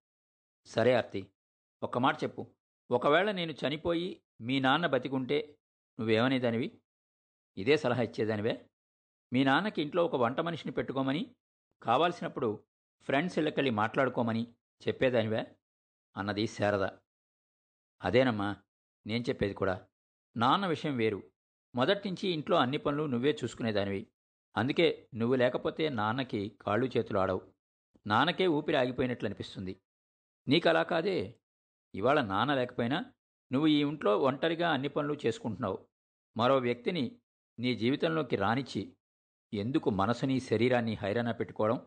సరే 0.66 0.94
ఆర్తి 0.94 1.30
ఒక్క 1.84 1.98
మాట 1.98 2.24
చెప్పు. 2.24 2.48
ఒకవేళ 2.92 3.32
నేను 3.32 3.52
చనిపోయి 3.52 4.22
మీ 4.42 4.60
నాన్న 4.60 4.88
బతికుంటే 4.88 5.58
నువ్వేమనేదానివి? 6.00 6.82
ఇదే 7.58 7.78
సలహా 7.78 8.02
ఇచ్చేదానివే? 8.02 8.66
మీ 9.34 9.44
నాన్నకి 9.44 9.82
ఇంట్లో 9.82 10.06
ఒక 10.06 10.16
వంట 10.16 10.40
మనిషిని 10.40 10.72
పెట్టుకోమని 10.72 11.36
కావాల్సినప్పుడు 11.84 12.64
ఫ్రెండ్స్ 13.04 13.38
ఇళ్ళకెళ్ళి 13.38 13.72
మాట్లాడుకోమని 13.72 14.48
చెప్పేదానివే? 14.88 15.56
అన్నది 16.18 16.48
శారద. 16.48 16.90
అదేనమ్మా 18.02 18.58
నేను 19.08 19.24
చెప్పేది 19.24 19.54
కూడా. 19.54 19.88
నాన్న 20.38 20.68
విషయం 20.68 20.98
వేరు. 20.98 21.24
మొదట్నుంచి 21.76 22.30
ఇంట్లో 22.30 22.58
అన్ని 22.58 22.78
పనులు 22.78 23.04
నువ్వే 23.04 23.38
చూసుకునేదానివి. 23.44 24.08
అందుకే 24.58 25.08
నువ్వు 25.16 25.36
లేకపోతే 25.36 25.90
నాన్నకి 25.90 26.58
కాళ్ళు 26.62 26.86
చేతులు 26.98 27.20
ఆడవు. 27.20 27.53
నాన్నకే 28.08 28.48
ఊపిరి 28.48 28.78
ఆగిపోయినట్లు 28.78 29.28
అనిపిస్తుంది 29.28 29.82
నీకలా 30.48 30.84
కాదే. 30.84 31.36
ఇవాళ 31.96 32.22
నాన్న 32.22 32.56
లేకపోయినా 32.56 33.06
నువ్వు 33.52 33.68
ఈ 33.68 33.82
ఇంట్లో 33.82 34.20
ఒంటరిగా 34.20 34.72
అన్ని 34.72 34.88
పనులు 34.88 35.18
చేసుకుంటున్నావు. 35.26 35.86
మరో 36.38 36.58
వ్యక్తిని 36.58 37.20
నీ 37.60 37.76
జీవితంలోకి 37.76 38.36
రానిచ్చి 38.36 38.96
ఎందుకు 39.54 39.90
మనసుని 39.90 40.40
శరీరాన్ని 40.40 40.96
హైరాణ 40.96 41.32
పెట్టుకోవడం? 41.32 41.86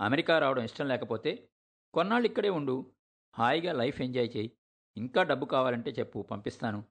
అమెరికా 0.00 0.38
రావడం 0.38 0.62
ఇష్టం 0.62 0.88
లేకపోతే 0.88 1.48
కొన్నాళ్ళు 1.94 2.28
ఇక్కడే 2.28 2.48
ఉండు. 2.48 2.92
హాయిగా 3.34 3.72
లైఫ్ 3.72 4.00
ఎంజాయ్ 4.00 4.30
చేయి. 4.36 4.52
ఇంకా 4.96 5.22
డబ్బు 5.22 5.46
కావాలంటే 5.46 5.90
చెప్పు 5.90 6.22
పంపిస్తాను. 6.22 6.84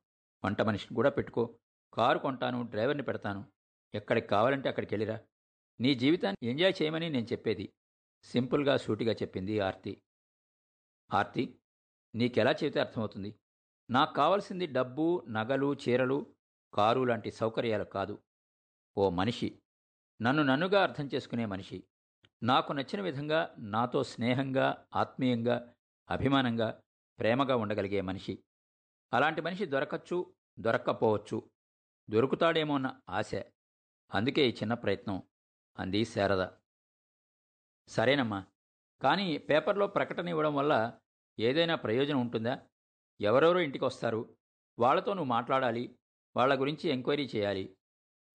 వంట 0.46 0.62
మనిషిని 0.62 0.96
కూడా 0.96 1.10
పెట్టుకో. 1.10 1.60
కారు 1.94 2.20
కొంటాను 2.20 2.62
డ్రైవర్ని 2.62 3.04
పెడతాను. 3.04 3.46
ఎక్కడికి 3.96 4.28
కావాలంటే 4.28 4.70
అక్కడికి 4.70 4.96
వెళ్ళిరా. 4.96 5.20
నీ 5.82 5.96
జీవితాన్ని 5.96 6.48
ఎంజాయ్ 6.48 6.74
చేయమని 6.82 7.10
నేను 7.10 7.26
చెప్పేది. 7.26 7.74
సింపుల్గా 8.24 8.78
సూటిగా 8.78 9.14
చెప్పింది 9.14 9.60
ఆర్తి. 9.60 10.02
ఆర్తి 11.14 11.60
నీకెలా 12.16 12.52
చెబితే 12.52 12.80
అర్థమవుతుంది? 12.80 13.36
నాకు 13.90 14.14
కావలసింది 14.14 14.68
డబ్బు 14.68 15.26
నగలు 15.30 15.74
చీరలు 15.74 16.36
కారు 16.74 17.02
లాంటి 17.04 17.32
సౌకర్యాలు 17.32 17.84
కాదు. 17.84 18.24
ఓ 18.98 19.10
మనిషి 19.10 19.60
నన్ను 20.22 20.44
నన్నుగా 20.44 20.84
అర్థం 20.84 21.10
చేసుకునే 21.14 21.46
మనిషి 21.46 21.84
నాకు 22.44 22.74
నచ్చిన 22.74 23.02
విధంగా 23.02 23.56
నాతో 23.58 24.04
స్నేహంగా 24.04 24.86
ఆత్మీయంగా 24.96 25.74
అభిమానంగా 26.10 26.82
ప్రేమగా 27.20 27.56
ఉండగలిగే 27.56 28.02
మనిషి. 28.02 28.44
అలాంటి 29.14 29.42
మనిషి 29.42 29.66
దొరకచ్చు 29.66 30.34
దొరక్కపోవచ్చు. 30.60 31.50
దొరుకుతాడేమో 32.10 32.76
అన్న 32.76 33.00
ఆశ. 33.10 33.36
అందుకే 34.14 34.50
ఈ 34.50 34.54
చిన్న 34.54 34.74
ప్రయత్నం 34.74 35.24
అంది 35.80 36.06
శారద. 36.06 36.63
సరేనమ్మా. 37.88 38.46
కానీ 39.02 39.38
పేపర్లో 39.38 39.88
ప్రకటన 39.88 40.30
ఇవ్వడం 40.30 40.56
వల్ల 40.56 41.00
ఏదైనా 41.40 41.76
ప్రయోజనం 41.76 42.22
ఉంటుందా? 42.22 42.60
ఎవరెవరో 43.22 43.60
ఇంటికి 43.60 43.86
వస్తారు 43.86 44.36
వాళ్ళతో 44.80 45.14
నువ్వు 45.14 45.30
మాట్లాడాలి. 45.30 46.00
వాళ్ళ 46.36 46.60
గురించి 46.60 46.90
ఎంక్వైరీ 46.90 47.30
చేయాలి. 47.36 47.78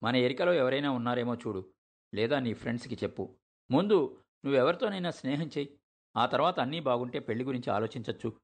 మన 0.03 0.15
ఎరికలో 0.15 0.53
ఎవరైనా 0.53 0.91
ఉన్నారేమో 0.91 1.35
చూడు. 1.35 1.73
లేదా 2.13 2.39
నీ 2.39 2.53
ఫ్రెండ్స్కి 2.53 2.95
చెప్పు. 2.95 3.35
ముందు 3.71 4.23
నువ్వెవరితోనైనా 4.45 5.11
స్నేహం 5.11 5.47
చేయి. 5.57 5.79
ఆ 6.17 6.25
తర్వాత 6.25 6.59
అన్నీ 6.59 6.79
బాగుంటే 6.79 7.19
పెళ్ళి 7.19 7.45
గురించి 7.45 7.73
ఆలోచించచ్చు. 7.73 8.39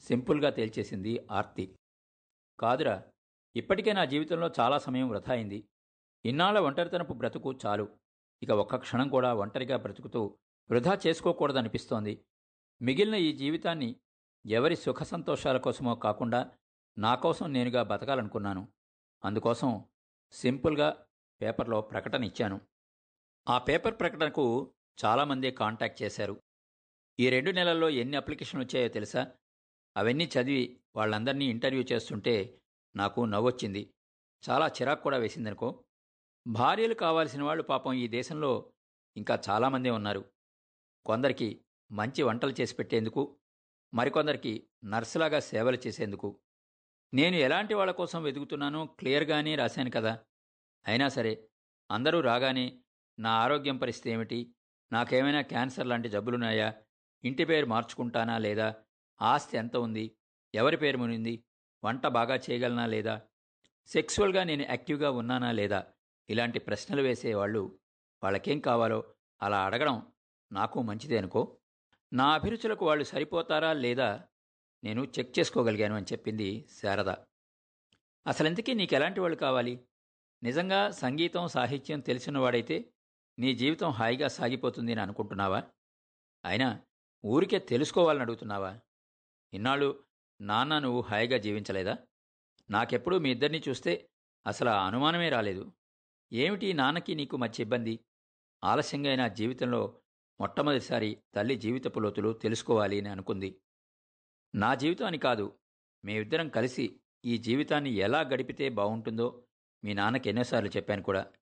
సింపుల్గా 0.00 0.50
తేల్చేసింది 0.50 1.26
ఆర్తి. 1.30 1.78
కాదురా 2.60 3.02
ఇప్పటికే 3.56 3.92
నా 3.92 4.04
జీవితంలో 4.04 4.50
చాలా 4.60 4.78
సమయం 4.78 5.08
వృధా 5.08 5.32
అయింది. 5.32 5.68
ఇన్నాళ్ళ 6.24 6.58
ఒంటరితనపు 6.58 7.12
బ్రతుకు 7.12 7.52
చాలు. 7.66 7.88
ఇక 8.42 8.50
ఒక్క 8.50 8.76
క్షణం 8.76 9.08
కూడా 9.08 9.34
ఒంటరిగా 9.34 9.76
బ్రతుకుతూ 9.76 10.38
వృధా 10.70 10.98
చేసుకోకూడదనిపిస్తోంది. 11.06 12.24
మిగిలిన 12.82 13.14
ఈ 13.14 13.32
జీవితాన్ని 13.32 13.96
ఎవరి 14.46 14.76
సుఖ 14.76 15.02
సంతోషాల 15.02 15.56
కోసమో 15.56 15.94
కాకుండా 15.94 16.50
నా 16.98 17.14
కోసం 17.14 17.52
నేనుగా 17.52 17.82
బతకాలనుకున్నాను. 17.82 18.68
అందుకోసం 19.24 19.84
సింపుల్గా 20.32 21.06
పేపర్లో 21.42 21.80
ప్రకటన 21.80 22.24
ఇచ్చాను. 22.24 22.60
ఆ 23.48 23.58
పేపర్ 23.58 24.00
ప్రకటనకు 24.00 24.74
చాలామంది 25.04 25.50
కాంటాక్ట్ 25.50 26.02
చేశారు. 26.02 26.42
ఈ 27.20 27.30
రెండు 27.30 27.50
నెలల్లో 27.50 27.88
ఎన్ని 27.88 28.16
అప్లికేషన్లు 28.16 28.66
వచ్చాయో 28.66 28.88
తెలుసా? 28.88 29.32
అవన్నీ 29.96 30.24
చదివి 30.24 30.80
వాళ్ళందరినీ 30.96 31.46
ఇంటర్వ్యూ 31.46 31.84
చేస్తుంటే 31.92 32.60
నాకు 32.96 33.20
నవ్వొచ్చింది. 33.24 33.94
చాలా 34.50 34.66
చిరాకు 34.68 35.02
కూడా 35.02 35.16
వేసిందనుకో. 35.16 35.84
భార్యలు 36.46 36.94
కావాల్సిన 36.94 37.42
వాళ్ళు 37.42 37.62
పాపం 37.62 37.92
ఈ 37.92 38.08
దేశంలో 38.08 38.72
ఇంకా 39.16 39.38
చాలామందే 39.50 39.90
ఉన్నారు. 39.90 40.35
కొందరికి 41.06 41.64
మంచి 41.92 42.22
వంటలు 42.22 42.54
చేసి 42.60 42.74
పెట్టేందుకు 42.74 43.38
మరికొందరికి 43.94 44.68
నర్సులాగా 44.84 45.40
సేవలు 45.40 45.78
చేసేందుకు. 45.86 46.40
నేను 47.14 47.36
ఎలాంటి 47.36 47.74
వాళ్ళ 47.74 47.92
కోసం 47.92 48.22
వెతుకుతున్నానో 48.22 48.86
క్లియర్గానే 48.86 49.54
రాశాను 49.54 49.90
కదా. 49.90 50.24
అయినా 50.86 51.08
సరే 51.08 51.48
అందరూ 51.90 52.20
రాగానే 52.20 52.80
నా 53.18 53.30
ఆరోగ్యం 53.30 53.76
పరిస్థితి 53.76 54.10
ఏమిటి? 54.10 54.54
నాకేమైనా 54.92 55.40
క్యాన్సర్ 55.40 55.86
లాంటి 55.86 56.08
జబ్బులున్నాయా? 56.08 56.74
ఇంటి 57.24 57.44
పేరు 57.44 57.66
మార్చుకుంటానా 57.66 58.38
లేదా? 58.38 58.74
ఆస్తి 59.22 59.56
ఎంత 59.56 59.76
ఉంది? 59.76 60.16
ఎవరి 60.54 60.76
పేరు 60.76 60.98
మునింది? 60.98 61.44
వంట 61.84 62.06
బాగా 62.06 62.34
చేయగలనా 62.36 62.86
లేదా? 62.86 63.22
సెక్సువల్గా 63.86 64.44
నేను 64.44 64.62
యాక్టివ్గా 64.62 65.10
ఉన్నానా 65.10 65.52
లేదా? 65.52 65.86
ఇలాంటి 66.30 66.58
ప్రశ్నలు 66.58 67.02
వేసేవాళ్ళు 67.02 67.78
వాళ్ళకేం 68.22 68.60
కావాలో 68.60 69.14
అలా 69.42 69.66
అడగడం 69.66 70.12
నాకు 70.52 70.82
మంచిదే 70.82 71.18
అనుకో. 71.18 71.56
నా 72.12 72.34
అభిరుచులకు 72.34 72.86
వాళ్ళు 72.86 73.04
సరిపోతారా 73.04 73.72
లేదా 73.72 74.24
నేను 74.84 75.04
చెక్ 75.04 75.38
చేసుకోగలిగాను 75.38 75.94
అని 75.94 76.06
చెప్పింది 76.12 76.68
శారద. 76.82 77.08
అసలెందుకీ 78.26 78.74
నీకు 78.74 78.94
ఎలాంటి 78.94 79.20
వాళ్ళు 79.20 79.36
కావాలి? 79.36 79.86
నిజంగా 80.42 80.90
సంగీతం 80.90 81.48
సాహిత్యం 81.48 82.00
తెలిసినవాడైతే 82.00 82.92
నీ 83.38 83.54
జీవితం 83.54 83.90
హాయిగా 83.90 84.28
సాగిపోతుంది 84.28 84.92
అని 84.92 85.00
అనుకుంటున్నావా? 85.00 85.62
అయినా 86.44 86.82
ఊరికే 87.24 87.58
తెలుసుకోవాలని 87.58 88.22
అడుగుతున్నావా? 88.22 88.80
ఇన్నాళ్ళు 89.54 90.04
నాన్న 90.40 90.78
నువ్వు 90.78 91.00
హాయిగా 91.00 91.38
జీవించలేదా? 91.38 91.98
నాకెప్పుడూ 92.70 93.18
మీ 93.18 93.30
ఇద్దరిని 93.30 93.62
చూస్తే 93.68 94.08
అసలు 94.46 94.68
ఆ 94.68 94.86
అనుమానమే 94.86 95.28
రాలేదు. 95.28 95.72
ఏమిటి 96.32 96.72
నాన్నకి 96.72 97.14
నీకు 97.14 97.36
మధ్య 97.36 97.62
ఇబ్బంది? 97.62 98.00
ఆలస్యంగా 98.64 99.08
అయినా 99.08 99.28
జీవితంలో 99.28 100.00
మొట్టమొదటిసారి 100.40 101.22
తల్లి 101.34 101.56
జీవితపు 101.56 102.00
లోతులు 102.00 102.32
తెలుసుకోవాలి 102.32 102.98
అని 102.98 103.08
అనుకుంది. 103.08 103.60
నా 104.54 104.74
జీవితం 104.74 105.06
అని 105.06 105.18
కాదు 105.18 105.58
మేమిద్దరం 106.04 106.48
కలిసి 106.48 107.00
ఈ 107.24 107.38
జీవితాన్ని 107.38 107.90
ఎలా 107.90 108.20
గడిపితే 108.20 108.68
బాగుంటుందో 108.68 109.44
మీ 109.84 109.94
నాన్నకి 109.94 110.28
ఎన్నోసార్లు 110.28 110.70
చెప్పాను 110.70 111.02
కూడా. 111.02 111.32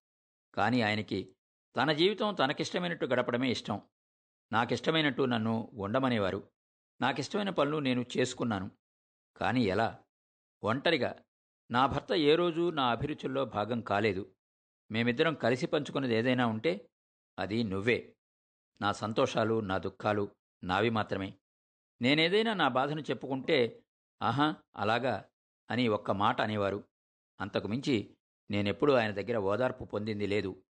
కానీ 0.54 0.80
ఆయనకి 0.80 1.36
తన 1.76 1.92
జీవితం 1.92 2.34
తనకిష్టమైనట్టు 2.34 3.06
గడపడమే 3.06 3.50
ఇష్టం. 3.50 3.80
నాకిష్టమైనట్టు 4.52 5.22
నన్ను 5.22 5.70
ఉండమనేవారు 5.74 6.48
నాకిష్టమైన 7.00 7.50
పనులు 7.50 7.78
నేను 7.78 8.06
చేసుకున్నాను. 8.16 8.70
కానీ 9.36 9.62
ఎలా? 9.62 9.98
ఒంటరిగా. 10.64 11.22
నా 11.70 11.86
భర్త 11.86 12.12
ఏ 12.12 12.34
రోజు 12.34 12.70
నా 12.70 12.90
అభిరుచుల్లో 12.90 13.44
భాగం 13.44 13.80
కాలేదు. 13.80 14.34
మేమిద్దరం 14.90 15.34
కలిసి 15.34 15.66
పంచుకున్నది 15.66 16.14
ఏదైనా 16.14 16.46
ఉంటే 16.46 16.90
అది 17.38 17.62
నువ్వే. 17.62 18.16
నా 18.80 18.92
సంతోషాలు 18.92 19.60
నా 19.60 19.78
దుఃఖాలు 19.78 20.30
నావి 20.64 20.90
మాత్రమే. 20.90 21.38
నేనేదైనా 22.02 22.54
నా 22.54 22.68
బాధను 22.68 23.00
చెప్పుకుంటే 23.00 23.82
ఆహా 24.22 24.54
అలాగా 24.76 25.24
అని 25.70 25.88
ఒక్క 25.88 26.10
మాట 26.10 26.40
అనేవారు. 26.40 26.84
అంతకుమించి 27.40 28.16
నేనెప్పుడూ 28.50 28.94
ఆయన 28.94 29.10
దగ్గర 29.10 29.36
ఓదార్పు 29.36 29.84
పొందింది 29.84 30.26
లేదు. 30.26 30.62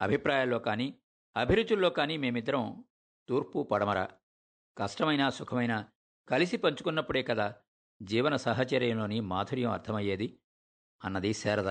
అభిప్రాయాల్లో 0.00 0.58
కానీ 0.58 0.98
అభిరుచుల్లో 1.36 1.90
కానీ 1.90 2.16
మేమిద్దరం 2.16 2.84
తూర్పు 3.28 3.62
పడమర. 3.62 4.08
కష్టమైన 4.78 5.28
సుఖమైన 5.28 5.88
కలిసి 6.28 6.56
పంచుకున్నప్పుడే 6.56 7.22
కదా 7.22 7.54
జీవన 8.02 8.36
సహచర్యంలోని 8.36 9.20
మాధుర్యం 9.20 9.70
అర్థమయ్యేది 9.70 10.38
అన్నది 11.04 11.34
శారద. 11.34 11.68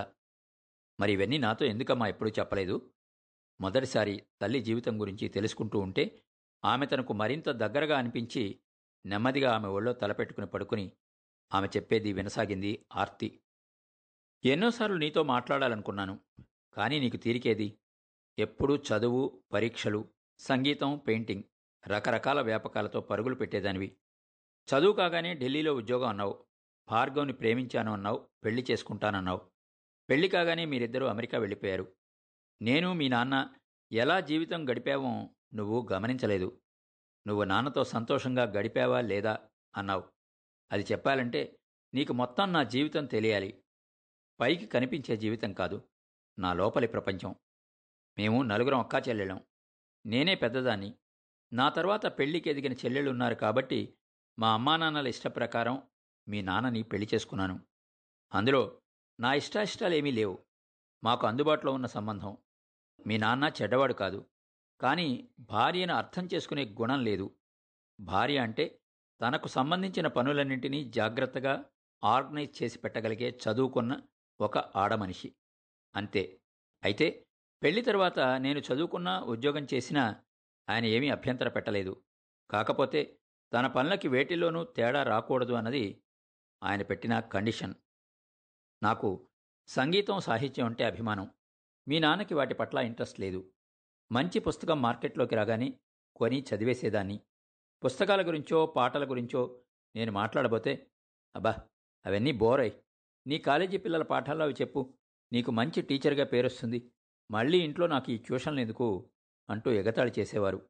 మరి 0.99 1.13
ఇవన్నీ 1.13 1.37
నాతో 1.37 1.65
ఎందుకమ్మా 1.65 2.07
ఎప్పుడూ 2.07 2.29
చెప్పలేదు? 2.29 2.91
మొదటిసారి 3.61 4.23
తల్లి 4.41 4.61
జీవితం 4.61 5.01
గురించి 5.01 5.27
తెలుసుకుంటూ 5.27 5.79
ఉంటే 5.79 6.21
ఆమె 6.65 6.85
తనకు 6.85 7.13
మరింత 7.13 7.49
దగ్గరగా 7.49 7.97
అనిపించి 7.97 8.59
నెమ్మదిగా 9.05 9.51
ఆమె 9.51 9.67
ఒళ్ళో 9.67 9.93
తలపెట్టుకుని 9.93 10.47
పడుకుని 10.47 10.91
ఆమె 11.53 11.67
చెప్పేది 11.67 12.13
వినసాగింది 12.13 12.85
ఆర్తి. 12.95 13.39
ఎన్నోసార్లు 14.45 14.95
నీతో 14.95 15.23
మాట్లాడాలనుకున్నాను 15.23 16.19
కానీ 16.73 16.99
నీకు 16.99 17.17
తీరికేది? 17.17 17.77
ఎప్పుడూ 18.39 18.77
చదువు 18.77 19.43
పరీక్షలు 19.53 20.09
సంగీతం 20.39 20.97
పెయింటింగ్ 20.97 21.43
రకరకాల 21.87 22.41
వ్యాపకాలతో 22.41 23.01
పరుగులు 23.01 23.35
పెట్టేదానివి. 23.35 23.95
చదువు 24.67 24.93
కాగానే 24.93 25.33
ఢిల్లీలో 25.33 25.75
ఉద్యోగం 25.75 26.07
అన్నావు 26.07 26.45
భార్గవ్ని 26.89 27.33
ప్రేమించాను 27.33 27.93
అన్నావు 27.93 28.27
పెళ్ళి 28.43 28.65
చేసుకుంటానన్నావు. 28.71 29.41
పెళ్ళి 30.09 30.27
కాగానే 30.27 30.65
మీరిద్దరూ 30.65 31.05
అమెరికా 31.05 31.37
వెళ్ళిపోయారు. 31.37 32.00
నేను 32.61 32.93
మీ 32.93 33.09
నాన్న 33.09 33.53
ఎలా 33.91 34.19
జీవితం 34.19 34.69
గడిపావో 34.69 35.29
నువ్వు 35.53 35.87
గమనించలేదు. 35.91 36.61
నువ్వు 37.27 37.43
నాన్నతో 37.43 37.83
సంతోషంగా 37.83 38.43
గడిపావా 38.43 39.01
లేదా 39.01 39.49
అన్నావు. 39.77 40.11
అది 40.71 40.85
చెప్పాలంటే 40.91 41.59
నీకు 41.93 42.13
మొత్తం 42.13 42.53
నా 42.53 42.63
జీవితం 42.63 43.05
తెలియాలి. 43.05 43.63
పైకి 44.39 44.65
కనిపించే 44.65 45.17
జీవితం 45.17 45.53
కాదు. 45.53 45.89
నా 46.39 46.53
లోపలి 46.53 46.87
ప్రపంచం. 46.87 47.35
మేము 48.17 48.43
నలుగురం 48.43 48.79
అక్కా 48.79 49.01
చెల్లెళ్ళం. 49.09 49.43
నేనే 50.05 50.35
పెద్దదాన్ని. 50.35 50.95
నా 51.53 51.69
తర్వాత 51.69 52.05
పెళ్ళికి 52.05 52.49
ఎదిగిన 52.49 52.73
చెల్లెళ్ళున్నారు 52.73 53.35
కాబట్టి 53.35 53.97
మా 54.39 54.53
అమ్మానాన్నల 54.53 55.07
ఇష్టప్రకారం 55.07 55.83
మీ 56.27 56.41
నాన్నని 56.41 56.83
పెళ్ళి 56.83 57.09
చేసుకున్నాను. 57.13 57.59
అందులో 58.33 58.81
నా 59.19 59.33
ఇష్టాయిష్టాలేమీ 59.33 60.11
లేవు. 60.11 60.45
మాకు 61.03 61.27
అందుబాటులో 61.27 61.73
ఉన్న 61.73 61.85
సంబంధం. 61.85 62.37
మీ 63.07 63.17
నాన్న 63.17 63.51
చెడ్డవాడు 63.61 63.93
కాదు. 63.93 64.25
కానీ 64.81 65.29
భార్యను 65.39 65.93
అర్థం 65.93 66.29
చేసుకునే 66.33 66.65
గుణం 66.65 67.03
లేదు. 67.03 67.35
భార్య 67.99 68.37
అంటే 68.37 68.79
తనకు 69.21 69.47
సంబంధించిన 69.47 70.07
పనులన్నింటినీ 70.07 70.83
జాగ్రత్తగా 70.83 71.65
ఆర్గనైజ్ 72.03 72.63
చేసి 72.63 72.79
పెట్టగలిగే 72.79 73.39
చదువుకున్న 73.43 74.01
ఒక 74.41 74.57
ఆడమనిషి 74.57 75.35
అంతే. 75.95 76.39
అయితే 76.83 77.27
పెళ్ళి 77.63 77.81
తర్వాత 77.81 78.19
నేను 78.19 78.59
చదువుకున్న 78.59 79.19
ఉద్యోగం 79.19 79.67
చేసినా 79.73 80.23
ఆయన 80.69 80.85
ఏమీ 80.85 81.09
అభ్యంతర 81.09 81.49
పెట్టలేదు. 81.49 82.03
కాకపోతే 82.49 83.17
తన 83.53 83.67
పనులకి 83.67 84.07
వేటిలోనూ 84.07 84.63
తేడా 84.63 85.03
రాకూడదు 85.03 85.53
అన్నది 85.53 86.01
ఆయన 86.63 86.81
పెట్టిన 86.81 87.19
కండిషన్. 87.19 87.73
నాకు 88.83 89.27
సంగీతం 89.67 90.19
సాహిత్యం 90.19 90.65
అంటే 90.65 90.83
అభిమానం. 90.83 91.29
మీ 91.87 91.99
నాన్నకి 91.99 92.33
వాటి 92.33 92.53
పట్ల 92.53 92.79
ఇంట్రెస్ట్ 92.79 93.19
లేదు. 93.19 93.51
మంచి 94.11 94.39
పుస్తకం 94.39 94.81
మార్కెట్లోకి 94.81 95.35
రాగానే 95.35 95.79
కొని 96.15 96.45
చదివేసేదాన్ని. 96.55 97.19
పుస్తకాల 97.85 98.27
గురించో 98.27 98.65
పాటల 98.65 99.09
గురించో 99.09 99.61
నేను 99.95 100.11
మాట్లాడబోతే 100.11 100.87
అబ్బా 101.35 101.51
అవన్నీ 102.05 102.31
బోరై 102.31 102.73
నీ 103.27 103.37
కాలేజీ 103.37 103.77
పిల్లల 103.77 104.03
పాఠాల్లో 104.03 104.45
అవి 104.45 104.53
చెప్పు. 104.53 104.93
నీకు 105.33 105.51
మంచి 105.51 105.81
టీచర్గా 105.81 106.23
పేరొస్తుంది. 106.23 106.91
మళ్ళీ 107.31 107.57
ఇంట్లో 107.59 107.87
నాకు 107.87 108.11
ఈ 108.11 108.17
ట్యూషన్లు 108.17 108.59
ఎందుకు? 108.59 109.09
అంటూ 109.49 109.71
ఎగతాళి 109.71 110.11
చేసేవారు. 110.19 110.69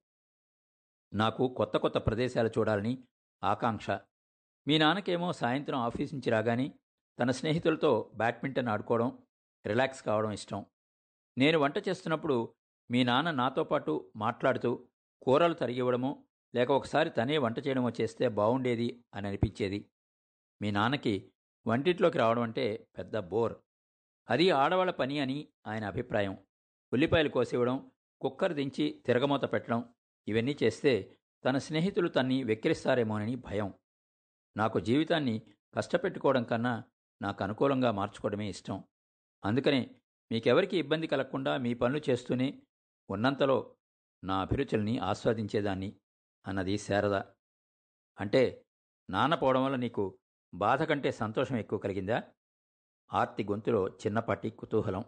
నాకు 1.13 1.54
కొత్త 1.54 1.78
కొత్త 1.78 1.97
ప్రదేశాలు 1.97 2.47
చూడాలని 2.47 3.04
ఆకాంక్ష. 3.43 3.89
మీ 4.67 4.78
నాన్నకేమో 4.78 5.34
సాయంత్రం 5.34 5.80
ఆఫీస్ 5.80 6.13
నుంచి 6.13 6.30
రాగానే 6.30 6.80
తన 7.19 7.32
స్నేహితులతో 7.32 8.12
బ్యాడ్మింటన్ 8.15 8.67
ఆడుకోవడం 8.67 9.17
రిలాక్స్ 9.67 10.04
కావడం 10.04 10.32
ఇష్టం. 10.32 10.65
నేను 11.38 11.60
వంట 11.60 11.88
చేస్తున్నప్పుడు 11.89 12.54
మీ 12.91 13.04
నాన్న 13.04 13.32
నాతో 13.32 13.63
పాటు 13.63 14.12
మాట్లాడుతూ 14.15 14.88
కూరలు 15.22 15.54
తరిగివ్వడమో 15.54 16.24
లేక 16.56 16.72
ఒకసారి 16.72 17.10
తనే 17.10 17.38
వంట 17.38 17.67
చేయడమో 17.67 17.89
చేస్తే 18.02 18.28
బాగుండేది 18.28 19.04
అని 19.13 19.28
అనిపించేది. 19.28 19.91
మీ 20.62 20.72
నాన్నకి 20.72 21.32
వంటింట్లోకి 21.67 22.17
రావడం 22.17 22.41
అంటే 22.41 22.88
పెద్ద 22.98 23.17
బోర్. 23.17 23.56
అది 24.30 24.50
ఆడవాళ్ళ 24.50 24.91
పని 24.91 25.20
అని 25.20 25.48
ఆయన 25.67 25.86
అభిప్రాయం. 25.86 26.38
ఉల్లిపాయలు 26.94 27.30
కోసివ్వడం 27.30 27.91
కుక్కర్ 28.22 28.54
దించి 28.54 29.04
తిరగమూత 29.06 29.44
పెట్టడం 29.44 29.94
ఇవన్నీ 30.28 30.58
చేస్తే 30.63 31.17
తన 31.46 31.58
స్నేహితులు 31.58 32.08
తన్ని 32.08 32.44
వెక్కిరిస్తారేమోనని 32.44 33.36
భయం. 33.36 33.74
నాకు 34.58 34.80
జీవితాన్ని 34.80 35.41
కష్టపెట్టుకోవడం 35.74 36.44
కన్నా 36.44 36.84
నాకు 37.22 37.44
అనుకూలంగా 37.44 37.91
మార్చుకోవడమే 37.91 38.50
ఇష్టం. 38.50 38.84
అందుకనే 39.46 39.96
మీకెవరికి 40.32 40.78
ఇబ్బంది 40.78 41.08
కలగకుండా 41.08 41.58
మీ 41.58 41.74
పనులు 41.74 42.02
చేస్తూనే 42.10 42.62
ఉన్నంతలో 43.10 43.76
నా 44.24 44.41
అభిరుచుల్ని 44.41 44.98
ఆస్వాదించేదాన్ని 44.98 46.00
అన్నది 46.48 46.78
శారద. 46.78 47.13
అంటే 48.20 48.65
నాన్న 49.10 49.36
పోవడం 49.36 49.63
వల్ల 49.63 49.76
నీకు 49.76 50.20
బాధ 50.54 50.84
కంటే 50.84 51.12
సంతోషం 51.12 51.56
ఎక్కువ 51.56 51.80
కలిగిందా? 51.80 52.24
ఆర్తి 53.13 53.44
గొంతులో 53.44 53.88
చిన్నపాటి 53.88 54.50
కుతూహలం. 54.50 55.06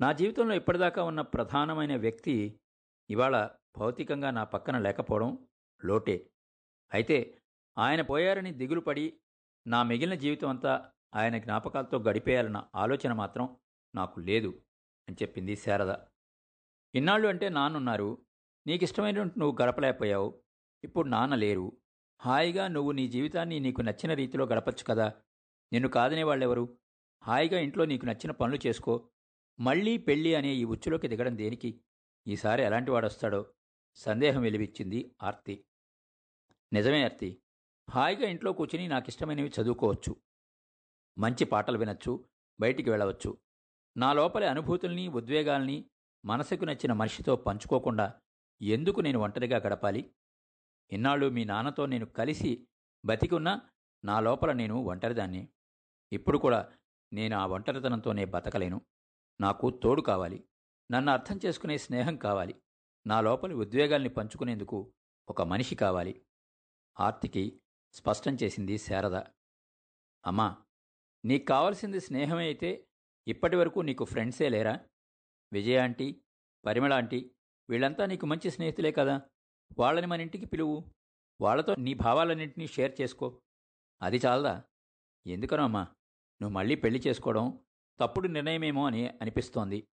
నా 0.00 0.12
జీవితంలో 0.12 0.54
ఇప్పటిదాకా 0.54 1.04
ఉన్న 1.04 1.20
ప్రధానమైన 1.20 1.96
వ్యక్తి 1.96 2.60
ఇవాళ 3.10 3.48
భౌతికంగా 3.78 4.30
నా 4.30 4.44
పక్కన 4.44 4.78
లేకపోవడం 4.78 5.48
లోటే. 5.84 6.30
అయితే 6.94 7.38
ఆయన 7.78 8.02
పోయారని 8.02 8.52
దిగులుపడి 8.52 9.20
నా 9.66 9.82
మిగిలిన 9.82 10.14
జీవితం 10.14 10.48
అంతా 10.48 10.92
ఆయన 11.14 11.38
జ్ఞాపకాలతో 11.38 11.98
గడిపేయాలన్న 11.98 12.68
ఆలోచన 12.74 13.12
మాత్రం 13.12 13.56
నాకు 13.94 14.20
లేదు 14.20 14.62
అని 15.08 15.16
చెప్పింది 15.22 15.56
శారద. 15.56 15.94
ఇన్నాళ్ళు 16.94 17.28
అంటే 17.28 17.48
నాన్నున్నారు 17.48 18.26
నీకిష్టమైనటువంటి 18.66 19.38
నువ్వు 19.38 19.62
గడపలేకపోయావు 19.62 20.42
ఇప్పుడు 20.84 21.08
నాన్న 21.08 21.34
లేరు. 21.34 21.72
హాయిగా 22.22 22.68
నువ్వు 22.68 22.92
నీ 22.92 23.08
జీవితాన్ని 23.08 23.60
నీకు 23.60 23.82
నచ్చిన 23.82 24.14
రీతిలో 24.14 24.46
గడపచ్చు 24.46 24.84
కదా. 24.84 25.12
నిన్ను 25.72 25.88
కాదనే 25.88 26.22
వాళ్ళెవరు? 26.22 26.78
హాయిగా 27.24 27.60
ఇంట్లో 27.60 27.84
నీకు 27.84 28.06
నచ్చిన 28.06 28.30
పనులు 28.30 28.58
చేసుకో. 28.66 29.10
మళ్ళీ 29.60 29.96
పెళ్ళి 29.96 30.34
అనే 30.34 30.48
ఈ 30.48 30.64
ఉచ్చులోకి 30.64 31.08
దిగడం 31.08 31.38
దేనికి? 31.38 31.80
ఈసారి 32.26 32.62
ఎలాంటి 32.62 32.90
వాడొస్తాడో? 32.90 33.46
సందేహం 33.94 34.42
వెలివిచ్చింది 34.42 35.14
ఆర్తి. 35.22 35.64
నిజమే 36.72 37.04
ఆర్తి. 37.04 37.42
హాయిగా 37.90 38.28
ఇంట్లో 38.28 38.52
కూర్చుని 38.52 38.88
నాకిష్టమైనవి 38.88 39.52
చదువుకోవచ్చు. 39.60 40.16
మంచి 41.18 41.44
పాటలు 41.44 41.78
వినొచ్చు 41.78 42.28
బయటికి 42.60 42.90
వెళ్ళవచ్చు. 42.90 43.38
నా 43.96 44.12
లోపలి 44.12 44.46
అనుభూతుల్ని 44.46 45.08
ఉద్వేగాల్ని 45.08 45.90
మనసుకు 46.24 46.64
నచ్చిన 46.64 46.92
మనిషితో 46.92 47.36
పంచుకోకుండా 47.36 48.20
ఎందుకు 48.62 49.00
నేను 49.00 49.18
ఒంటరిగా 49.18 49.56
గడపాలి? 49.56 50.14
ఇన్నాళ్ళు 50.92 51.30
మీ 51.30 51.44
నాన్నతో 51.44 51.86
నేను 51.86 52.06
కలిసి 52.06 52.68
బతికున్నా 53.04 53.70
నా 54.04 54.20
లోపల 54.20 54.52
నేను 54.52 54.74
ఒంటరిదాన్ని. 54.74 55.48
ఇప్పుడు 56.12 56.38
కూడా 56.38 56.78
నేను 57.12 57.36
ఆ 57.36 57.46
ఒంటరితనంతోనే 57.46 58.24
బతకలేను. 58.24 58.80
నాకు 59.40 59.70
తోడు 59.70 60.02
కావాలి. 60.02 60.48
నన్ను 60.92 61.12
అర్థం 61.12 61.40
చేసుకునే 61.44 61.78
స్నేహం 61.78 62.16
కావాలి. 62.16 62.62
నా 63.06 63.20
లోపలి 63.20 63.54
ఉద్వేగాల్ని 63.54 64.08
పంచుకునేందుకు 64.08 64.94
ఒక 65.28 65.42
మనిషి 65.42 65.74
కావాలి. 65.74 66.26
ఆర్తికి 67.00 67.62
స్పష్టం 67.92 68.36
చేసింది 68.42 68.78
శారద. 68.78 69.14
అమ్మా 70.26 70.56
నీకు 71.24 71.44
కావలసింది 71.44 72.00
స్నేహమే 72.00 72.44
అయితే 72.44 72.88
ఇప్పటి 73.28 73.56
వరకు 73.56 73.80
నీకు 73.80 74.04
ఫ్రెండ్సే 74.04 74.48
లేరా? 74.48 74.80
విజయ 75.52 75.78
ఆంటీ 75.78 76.22
పరిమళ 76.66 76.92
ఆంటీ 76.92 77.30
వీళ్ళంతా 77.70 78.06
నీకు 78.06 78.26
మంచి 78.26 78.50
స్నేహితులే 78.50 78.92
కదా. 78.92 79.20
వాళ్ళని 79.78 80.06
మన 80.06 80.20
ఇంటికి 80.20 80.46
పిలువు. 80.46 80.84
వాళ్ళతో 81.40 81.74
నీ 81.74 81.94
భావాలన్నింటినీ 81.94 82.66
షేర్ 82.66 83.00
చేసుకో. 83.00 83.40
అది 84.02 84.16
చాలదా? 84.16 84.64
ఎందుకనమ్మా? 85.26 85.82
నువ్వు 86.42 86.50
మళ్ళీ 86.50 86.74
పెళ్ళి 86.74 87.02
చేసుకోవడం 87.06 87.64
తప్పుడు 88.00 88.28
నిర్ణయమేమో 88.28 88.86
అని 88.86 89.08
అనిపిస్తోంది. 89.08 89.88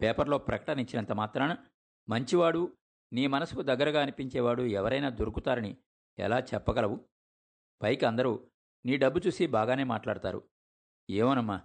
పేపర్లో 0.00 0.38
ప్రకటన 0.38 0.80
ఇచ్చినంత 0.80 1.12
మాత్రాన 1.12 1.66
మంచివాడు 2.08 2.76
నీ 3.12 3.26
మనసుకు 3.26 3.62
దగ్గరగా 3.62 4.02
అనిపించేవాడు 4.02 4.62
ఎవరైనా 4.62 5.08
దొరుకుతారని 5.08 5.76
ఎలా 6.18 6.38
చెప్పగలవు? 6.40 7.08
పైకి 7.82 8.06
అందరూ 8.06 8.50
నీ 8.86 8.96
డబ్బు 8.96 9.18
చూసి 9.18 9.46
బాగానే 9.46 9.84
మాట్లాడతారు. 9.84 10.48
ఏమోనమ్మా? 11.10 11.60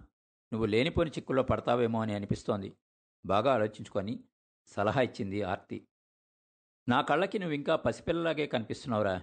నువ్వు 0.52 0.66
లేనిపోని 0.66 1.10
చిక్కుల్లో 1.10 1.42
పడతావేమో 1.42 2.02
అని 2.02 2.14
అనిపిస్తోంది. 2.14 2.76
బాగా 3.26 3.52
ఆలోచించుకొని 3.52 4.24
సలహా 4.66 5.00
ఇచ్చింది 5.00 5.42
ఆర్తి. 5.42 5.88
నా 6.88 7.00
కళ్ళకి 7.00 7.38
నువ్వు 7.38 7.54
ఇంకా 7.54 7.76
పసిపిల్లలాగే 7.76 8.46
కనిపిస్తున్నావురా. 8.46 9.22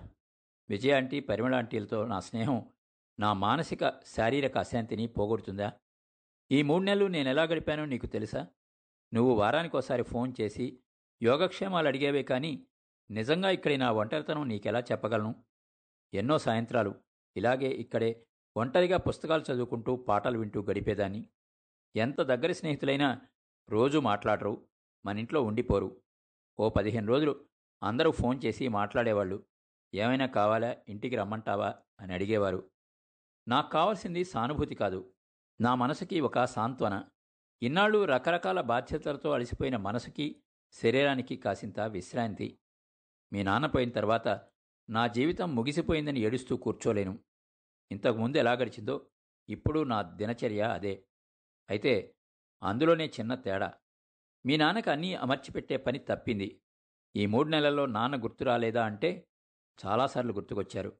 విజయ 0.69 0.93
ఆంటీ 0.93 1.19
పరిమళ 1.19 1.55
ఆంటీలతో 1.55 2.05
నా 2.05 2.19
స్నేహం 2.19 2.71
నా 3.19 3.33
మానసిక 3.33 4.01
శారీరక 4.05 4.57
అశాంతిని 4.57 5.07
పోగొడుతుందా? 5.07 5.73
ఈ 6.51 6.61
మూడు 6.61 6.83
నెలలు 6.83 7.05
నేను 7.05 7.29
ఎలా 7.29 7.43
గడిపానో 7.43 7.85
నీకు 7.85 8.07
తెలుసా? 8.07 8.47
నువ్వు 9.13 9.33
వారానికోసారి 9.33 10.03
ఫోన్ 10.03 10.33
చేసి 10.41 10.79
యోగక్షేమాలు 11.23 11.87
అడిగేవే 11.87 12.23
కానీ 12.23 12.67
నిజంగా 13.11 13.49
ఇక్కడి 13.49 13.77
నా 13.77 13.91
ఒంటరితనం 13.91 14.47
నీకెలా 14.47 14.79
చెప్పగలను? 14.79 15.43
ఎన్నో 16.13 16.37
సాయంత్రాలు. 16.37 16.95
ఇలాగే 17.37 17.67
ఇక్కడే 17.67 18.25
ఒంటరిగా 18.57 18.97
పుస్తకాలు 18.97 19.43
చదువుకుంటూ 19.51 19.95
పాటలు 19.95 20.39
వింటూ 20.39 20.61
గడిపేదాన్ని. 20.61 21.25
ఎంత 21.95 22.21
దగ్గరి 22.21 22.55
స్నేహితులైనా 22.55 23.21
రోజు 23.69 23.97
మాట్లాడరు 23.97 24.67
మన 25.05 25.19
ఇంట్లో 25.19 25.41
ఉండిపోరు. 25.41 26.01
ఓ 26.59 26.69
పదిహేను 26.69 27.07
రోజులు 27.07 27.45
అందరూ 27.83 28.11
ఫోన్ 28.11 28.41
చేసి 28.45 28.67
మాట్లాడేవాళ్ళు. 28.67 29.45
ఏమైనా 29.93 30.25
కావాలా? 30.25 30.75
ఇంటికి 30.89 31.15
రమ్మంటావా? 31.15 31.75
అని 31.99 32.13
అడిగేవారు. 32.13 32.69
నాకు 33.47 33.71
కావాల్సింది 33.71 34.23
సానుభూతి 34.23 34.75
కాదు. 34.75 35.13
నా 35.61 35.75
మనసుకి 35.75 36.19
ఒక 36.19 36.43
సాంత్వన. 36.45 37.03
ఇన్నాళ్ళు 37.63 38.05
రకరకాల 38.05 38.61
బాధ్యతలతో 38.61 39.31
అలసిపోయిన 39.31 39.77
మనసుకి 39.77 40.41
శరీరానికి 40.71 41.35
కాసింత 41.35 41.79
విశ్రాంతి. 41.79 42.59
మీ 43.33 43.43
నాన్న 43.43 43.65
పోయిన 43.65 43.89
తర్వాత 43.89 44.47
నా 44.89 45.07
జీవితం 45.07 45.55
ముగిసిపోయిందని 45.55 46.19
ఏడుస్తూ 46.19 46.57
కూర్చోలేను. 46.57 47.19
ఇంతకుముందు 47.91 48.37
ఎలా 48.37 48.53
గడిచిందో 48.53 49.09
ఇప్పుడు 49.49 49.83
నా 49.83 50.01
దినచర్య 50.01 50.61
అదే. 50.61 51.07
అయితే 51.69 52.15
అందులోనే 52.63 53.05
చిన్న 53.07 53.35
తేడా. 53.35 53.73
మీ 54.45 54.57
నాన్నకు 54.57 54.91
అన్నీ 54.91 55.13
అమర్చిపెట్టే 55.13 55.77
పని 55.77 55.99
తప్పింది. 55.99 56.61
ఈ 57.15 57.25
మూడు 57.25 57.49
నెలల్లో 57.49 57.85
నాన్న 57.85 58.23
గుర్తు 58.23 58.43
రాలేదా 58.43 58.85
అంటే 58.85 59.27
చాలాసార్లు 59.85 60.33
గుర్తుకొచ్చారు. 60.33 60.99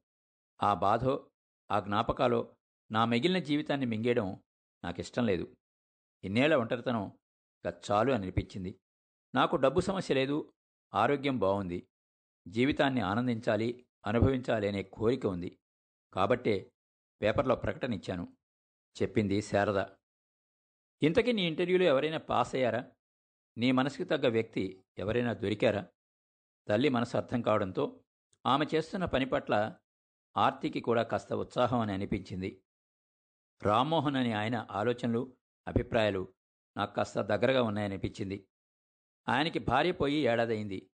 ఆ 0.62 0.74
బాధో 0.74 1.30
ఆ 1.70 1.80
జ్ఞాపకాలో 1.80 2.56
నా 2.92 3.04
మిగిలిన 3.04 3.38
జీవితాన్ని 3.38 3.86
మింగేయడం 3.86 4.42
నాకిష్టం 4.84 5.26
లేదు. 5.26 5.56
ఇన్నేళ్ళ 6.24 6.54
ఒంటరితనం 6.54 7.06
గచ్చాలు 7.66 7.80
చాలు 7.90 8.12
అనిపించింది. 8.12 8.80
నాకు 9.34 9.56
డబ్బు 9.56 9.80
సమస్య 9.80 10.14
లేదు 10.14 10.52
ఆరోగ్యం 10.94 11.38
బాగుంది 11.38 11.88
జీవితాన్ని 12.48 13.00
ఆనందించాలి 13.00 13.86
అనుభవించాలి 14.06 14.68
అనే 14.68 14.82
కోరిక 14.82 15.26
ఉంది. 15.26 15.58
కాబట్టే 16.14 16.72
పేపర్లో 17.22 17.54
ప్రకటన 17.54 17.94
ఇచ్చాను. 17.94 18.36
చెప్పింది 19.02 19.42
శారద. 19.42 19.84
ఇంతకీ 21.02 21.32
నీ 21.32 21.46
ఇంటర్వ్యూలో 21.46 21.84
ఎవరైనా 21.84 22.18
పాస్ 22.18 22.54
అయ్యారా? 22.54 22.92
నీ 23.58 23.72
మనసుకి 23.72 24.04
తగ్గ 24.04 24.28
వ్యక్తి 24.28 24.84
ఎవరైనా 24.98 25.32
దొరికారా? 25.32 25.86
తల్లి 26.68 26.88
మనసు 26.88 27.16
అర్థం 27.16 27.42
కావడంతో 27.42 28.00
ఆమె 28.46 28.66
చేస్తున్న 28.74 29.04
పని 29.04 29.26
పట్ల 29.26 29.76
ఆర్తికి 30.36 30.80
కూడా 30.80 31.02
కాస్త 31.02 31.32
ఉత్సాహం 31.32 31.80
అని 31.80 31.92
అనిపించింది. 31.92 32.62
రామ్మోహన్ 33.62 34.16
అని 34.16 34.32
ఆయన 34.32 34.66
ఆలోచనలు 34.70 35.36
అభిప్రాయాలు 35.68 36.34
నాకు 36.76 36.94
కాస్త 36.94 37.20
దగ్గరగా 37.20 37.62
ఉన్నాయనిపించింది. 37.62 38.48
ఆయనకి 39.28 39.58
భార్య 39.58 39.92
పోయి 39.92 40.14
ఏడాదయింది. 40.14 40.90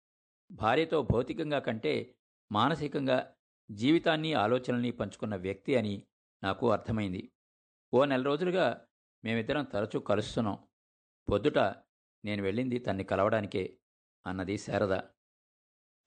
భార్యతో 0.51 1.03
భౌతికంగా 1.03 1.59
కంటే 1.59 2.15
మానసికంగా 2.53 3.37
జీవితాన్ని 3.71 4.33
ఆలోచనల్ని 4.33 4.91
పంచుకున్న 4.91 5.37
వ్యక్తి 5.37 5.77
అని 5.77 6.07
నాకు 6.47 6.73
అర్థమైంది. 6.73 7.23
ఓ 7.95 8.05
నెల 8.05 8.23
రోజులుగా 8.23 8.87
మేమిద్దరం 9.25 9.65
తరచూ 9.65 9.99
కలుస్తున్నాం. 10.01 10.57
పొద్దుట 11.31 11.59
నేను 12.25 12.43
వెళ్ళింది 12.43 12.79
తన్ని 12.79 13.05
కలవడానికే 13.05 13.63
అన్నది 14.27 14.59
శారద. 14.59 14.93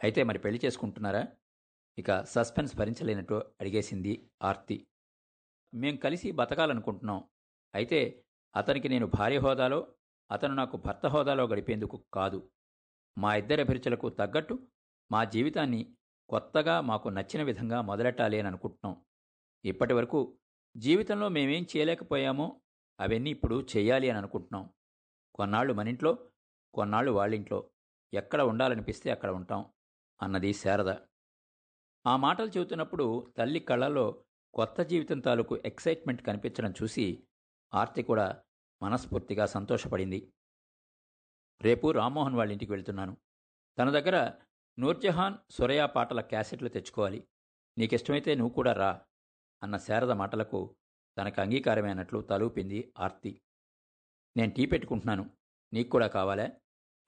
అయితే 0.04 0.24
మరి 0.24 0.40
పెళ్ళి 0.40 0.60
చేసుకుంటున్నారా? 0.66 1.24
ఇక 2.00 2.10
సస్పెన్స్ 2.24 2.74
భరించలేనట్టు 2.76 3.38
అడిగేసింది 3.62 4.14
ఆర్తి. 4.44 4.88
మేం 5.74 5.96
కలిసి 5.96 6.32
బతకాలనుకుంటున్నాం. 6.32 7.20
అయితే 7.76 8.00
అతనికి 8.56 8.88
నేను 8.90 9.06
భార్య 9.08 9.38
హోదాలో 9.38 9.80
అతను 10.32 10.54
నాకు 10.54 10.78
భర్త 10.78 11.06
హోదాలో 11.06 11.44
గడిపేందుకు 11.48 11.98
కాదు. 12.14 12.40
మా 13.18 13.36
ఇద్దరి 13.36 13.62
అభిరుచులకు 13.62 14.10
తగ్గట్టు 14.10 14.56
మా 15.12 15.22
జీవితాన్ని 15.36 15.82
కొత్తగా 16.30 16.82
మాకు 16.82 17.08
నచ్చిన 17.10 17.42
విధంగా 17.44 17.82
మొదలెట్టాలి 17.82 18.40
అని 18.40 18.48
అనుకుంటున్నాం. 18.48 18.96
ఇప్పటి 19.66 19.94
వరకు 19.94 20.38
జీవితంలో 20.78 21.30
మేమేం 21.30 21.66
చేయలేకపోయామో 21.78 22.62
అవన్నీ 23.00 23.30
ఇప్పుడు 23.30 23.68
చేయాలి 23.78 24.10
అని 24.10 24.18
అనుకుంటున్నాం. 24.18 24.70
కొన్నాళ్ళు 25.36 25.74
మనింట్లో 25.74 26.30
కొన్నాళ్ళు 26.74 27.12
వాళ్ళింట్లో. 27.12 27.70
ఎక్కడ 28.14 28.42
ఉండాలనిపిస్తే 28.42 29.12
అక్కడ 29.12 29.30
ఉంటాం 29.30 29.66
అన్నది 30.22 30.54
శారద. 30.54 30.90
ఆ 32.08 32.16
మాటలు 32.16 32.48
చెబుతున్నప్పుడు 32.48 33.34
తల్లి 33.38 33.60
కళ్ళలో 33.60 34.24
కొత్త 34.54 34.82
జీవితం 34.82 35.20
తాలూకు 35.20 35.58
ఎక్సైట్మెంట్ 35.58 36.22
కనిపించడం 36.22 36.74
చూసి 36.84 37.24
ఆర్తి 37.74 38.04
కూడా 38.04 38.44
మనస్ఫూర్తిగా 38.84 39.46
సంతోషపడింది. 39.46 40.34
రేపు 41.62 41.92
రామ్మోహన్ 41.92 42.36
వాళ్ళ 42.36 42.52
ఇంటికి 42.52 42.72
వెళ్తున్నాను. 42.72 43.18
తన 43.80 43.90
దగ్గర 43.90 44.32
నూర్జహాన్ 44.80 45.36
సురయా 45.50 45.86
పాటల 45.86 46.22
క్యాసెట్లు 46.22 46.70
తెచ్చుకోవాలి. 46.70 47.28
నీకిష్టమైతే 47.78 48.36
నువ్వు 48.36 48.54
కూడా 48.54 48.74
రా. 48.74 49.02
అన్న 49.64 49.78
శారద 49.78 50.12
మాటలకు 50.12 50.76
తనకు 51.18 51.42
అంగీకారమైనట్లు 51.42 52.20
తలూపింది 52.22 52.94
ఆర్తి. 53.00 53.42
నేను 54.38 54.52
టీ 54.52 54.66
పెట్టుకుంటున్నాను. 54.66 55.32
నీకు 55.74 55.90
కూడా 55.90 56.08
కావాలా? 56.08 56.50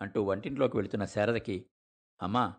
అంటూ 0.01 0.23
వంటింట్లోకి 0.23 0.77
వెళుతున్న 0.77 1.05
శారదకి 1.05 1.69
అమ్మా 2.21 2.55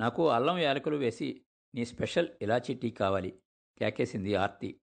నాకు 0.00 0.28
అల్లం 0.28 0.58
యాలకులు 0.58 0.96
వేసి 0.96 1.44
నీ 1.74 1.84
స్పెషల్ 1.84 2.28
ఇలాచీ 2.42 2.74
టీ 2.74 2.90
కావాలి 2.90 3.42
కేకేసింది 3.78 4.34
ఆర్తి. 4.34 4.80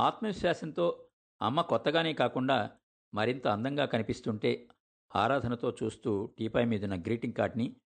ఆత్మవిశ్వాసంతో 0.00 1.08
అమ్మ 1.42 1.60
కొత్తగానే 1.60 2.12
కాకుండా 2.12 2.78
మరింత 3.14 3.46
అందంగా 3.46 3.84
కనిపిస్తుంటే 3.84 4.68
ఆరాధనతో 5.16 5.76
చూస్తూ 5.82 6.34
టీపై 6.38 6.64
మీదున్న 6.64 7.00
గ్రీటింగ్ 7.00 7.34
కార్డ్ని 7.34 7.76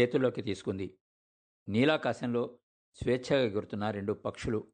చేతుల్లోకి 0.00 0.42
తీసుకుంది. 0.42 0.98
నీలాకాశంలో 1.68 2.58
స్వేచ్ఛగా 2.94 3.40
ఎగురుతున్న 3.40 3.90
రెండు 3.90 4.12
పక్షులు 4.12 4.72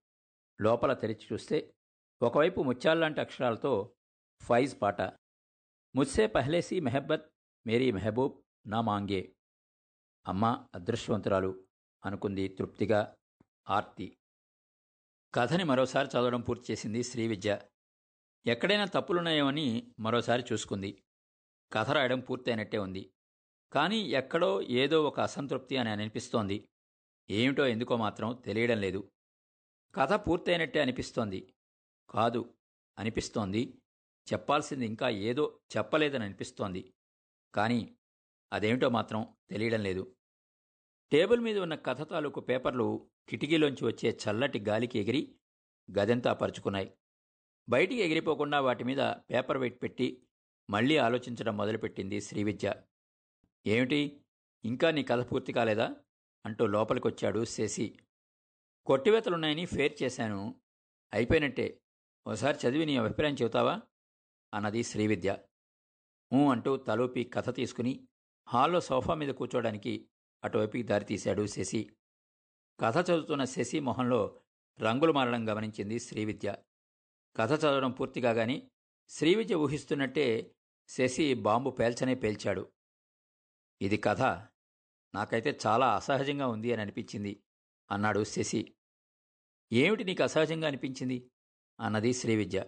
లోపల 0.61 0.93
తెరిచి 0.93 1.27
చూస్తే 1.33 1.75
ఒకవైపు 2.23 2.61
ముత్యాల్లాంటి 2.61 3.21
అక్షరాలతో 3.21 3.95
ఫైజ్ 4.43 4.83
పాట 4.83 5.03
ముస్సే 5.97 6.27
పహ్లేసి 6.27 6.81
మెహబ్బత్ 6.81 7.31
మేరీ 7.67 7.93
మెహబూబ్ 7.93 8.43
నా 8.67 8.81
మాంగే. 8.81 9.35
అమ్మ 10.27 10.69
అదృష్టవంతురాలు 10.75 11.65
అనుకుంది 12.05 12.49
తృప్తిగా 12.49 13.17
ఆర్తి. 13.71 14.19
కథని 15.35 15.65
మరోసారి 15.65 16.09
చదవడం 16.09 16.41
పూర్తి 16.41 16.73
చేసింది 16.73 17.03
శ్రీవిద్య. 17.03 17.61
ఎక్కడైనా 18.47 18.85
తప్పులున్నాయేమని 18.85 19.95
మరోసారి 20.01 20.45
చూసుకుంది. 20.53 21.03
కథ 21.73 21.91
రాయడం 21.91 22.21
పూర్తయినట్టే 22.21 22.79
ఉంది. 22.79 23.13
కానీ 23.73 23.99
ఎక్కడో 23.99 24.63
ఏదో 24.63 25.05
ఒక 25.05 25.21
అసంతృప్తి 25.21 25.77
అని 25.77 25.91
అనిపిస్తోంది. 25.91 26.69
ఏమిటో 27.31 27.67
ఎందుకో 27.67 27.97
మాత్రం 27.97 28.43
తెలియడం 28.45 28.81
లేదు. 28.81 29.11
కథ 29.99 30.13
పూర్తయినట్టే 30.13 30.81
అనిపిస్తోంది. 30.81 31.55
కాదు 32.11 32.55
అనిపిస్తోంది. 32.99 33.79
చెప్పాల్సింది 34.33 34.87
ఇంకా 34.87 35.09
ఏదో 35.09 35.61
చెప్పలేదని 35.77 36.25
అనిపిస్తోంది. 36.25 36.95
కానీ 37.55 37.97
అదేమిటో 38.53 38.89
మాత్రం 38.89 39.27
తెలియడం 39.51 39.83
లేదు. 39.83 40.17
టేబుల్ 41.13 41.41
మీద 41.41 41.59
ఉన్న 41.59 41.75
కథ 41.75 42.11
తాలూకు 42.11 42.41
పేపర్లు 42.41 43.11
కిటికీలోంచి 43.29 43.85
వచ్చే 43.85 44.19
చల్లటి 44.29 44.61
గాలికి 44.61 44.99
ఎగిరి 44.99 45.35
గదెంతా 45.99 46.33
పరుచుకున్నాయి. 46.33 46.95
బయటికి 47.69 48.01
ఎగిరిపోకుండా 48.01 48.61
వాటి 48.61 48.85
మీద 48.85 48.99
పేపర్ 49.01 49.59
వెయిట్ 49.59 49.83
పెట్టి 49.83 50.27
మళ్ళీ 50.71 50.97
ఆలోచించడం 50.97 51.57
మొదలుపెట్టింది 51.57 52.21
శ్రీవిద్య. 52.21 52.75
ఏమిటి? 53.67 54.21
ఇంకా 54.65 54.91
నీ 54.91 55.03
కథ 55.03 55.33
పూర్తి 55.33 55.53
కాలేదా? 55.53 55.97
అంటూ 56.47 56.67
లోపలికొచ్చాడు 56.67 57.45
శశి. 57.45 57.99
కొట్టివేతలున్నాయని 58.89 59.65
ఫేర్ 59.65 60.03
చేశాను. 60.03 60.61
అయిపోయినట్టే. 61.15 61.81
ఒకసారి 62.27 62.69
చదివి 62.69 62.87
నీ 62.87 62.97
అభిప్రాయం 62.97 63.35
చెబుతావా? 63.35 63.81
అన్నది 64.55 64.83
శ్రీవిద్య. 64.83 65.39
ఊ 66.35 66.51
అంటూ 66.51 66.77
తలూపి 66.77 67.25
కథ 67.25 67.55
తీసుకుని 67.55 68.09
హాల్లో 68.49 68.81
సోఫా 68.81 69.15
మీద 69.15 69.35
కూర్చోడానికి 69.35 70.09
అటువైపుకి 70.45 70.83
దారితీశాడు 70.83 71.47
శశి. 71.47 71.97
కథ 72.81 73.11
చదువుతున్న 73.11 73.45
శశి 73.45 73.81
మొహంలో 73.81 74.41
రంగులు 74.81 75.13
మారడం 75.13 75.49
గమనించింది 75.49 75.99
శ్రీవిద్య. 75.99 76.57
కథ 77.37 77.53
చదవడం 77.53 77.91
పూర్తి 77.91 78.21
కాగానే 78.21 78.71
శ్రీవిద్య 79.09 79.55
ఊహిస్తున్నట్టే 79.55 80.55
శశి 80.89 81.35
బాంబు 81.35 81.71
పేల్చనే 81.71 82.15
పేల్చాడు. 82.15 82.73
ఇది 83.83 83.97
కథ. 83.97 84.21
నాకైతే 85.15 85.59
చాలా 85.67 85.97
అసహజంగా 85.97 86.47
ఉంది 86.47 86.73
అని 86.73 86.83
అనిపించింది 86.83 87.43
అన్నాడు 87.91 88.25
శశి. 88.25 88.75
ఏమిటి 89.73 90.05
నీకు 90.05 90.23
అసహజంగా 90.23 90.67
అనిపించింది? 90.67 91.31
అన్నది 91.81 92.13
శ్రీవిద్య. 92.13 92.65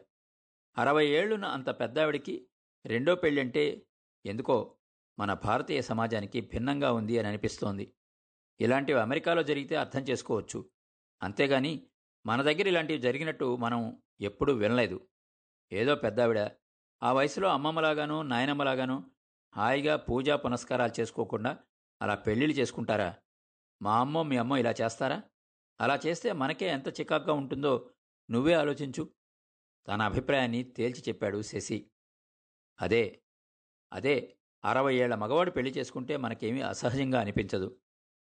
అరవై 0.79 1.07
ఏళ్ళున్న 1.07 1.45
అంత 1.45 1.71
పెద్దావిడికి 1.71 2.47
రెండో 2.87 3.15
పెళ్ళంటే 3.15 3.87
ఎందుకో 4.27 4.77
మన 5.19 5.33
భారతీయ 5.33 5.83
సమాజానికి 5.83 6.41
భిన్నంగా 6.41 6.93
ఉంది 6.93 7.19
అని 7.19 7.29
అనిపిస్తోంది. 7.29 7.95
ఇలాంటివి 8.61 9.01
అమెరికాలో 9.01 9.43
జరిగితే 9.43 9.77
అర్థం 9.77 10.01
చేసుకోవచ్చు. 10.01 10.71
అంతేగాని 11.23 11.87
మన 12.27 12.43
దగ్గర 12.43 12.69
ఇలాంటివి 12.69 12.99
జరిగినట్టు 12.99 13.57
మనం 13.57 14.03
ఎప్పుడూ 14.21 14.53
వినలేదు. 14.53 15.09
ఏదో 15.73 15.95
పెద్దావిడ 15.95 16.51
ఆ 17.03 17.13
వయసులో 17.13 17.49
అమ్మమ్మలాగానో 17.49 18.23
నాయనమ్మలాగానో 18.23 19.05
హాయిగా 19.57 19.97
పూజా 19.97 20.37
పునస్కారాలు 20.37 21.01
చేసుకోకుండా 21.01 21.59
అలా 22.03 22.15
పెళ్ళిళ్ళు 22.15 22.57
చేసుకుంటారా? 22.57 23.17
మా 23.83 24.01
అమ్మో 24.01 24.23
మీ 24.23 24.37
అమ్మో 24.37 24.57
ఇలా 24.57 24.71
చేస్తారా? 24.71 25.23
అలా 25.81 26.01
చేస్తే 26.07 26.33
మనకే 26.33 26.67
ఎంత 26.67 27.01
చికాగ్గా 27.01 27.33
ఉంటుందో 27.33 27.91
నువ్వే 28.31 28.53
ఆలోచించు. 28.53 29.13
తన 29.89 30.03
అభిప్రాయాన్ని 30.03 30.63
తేల్చి 30.63 31.03
చెప్పాడు 31.09 31.43
శశి. 31.43 31.91
అదే 32.81 33.23
అదే 33.93 34.37
అరవై 34.65 34.95
ఏళ్ళ 34.95 35.15
మగవాడు 35.15 35.51
పెళ్ళి 35.51 35.73
చేసుకుంటే 35.73 36.17
మనకేమీ 36.17 36.61
అసహజంగా 36.61 37.21
అనిపించదు. 37.21 37.79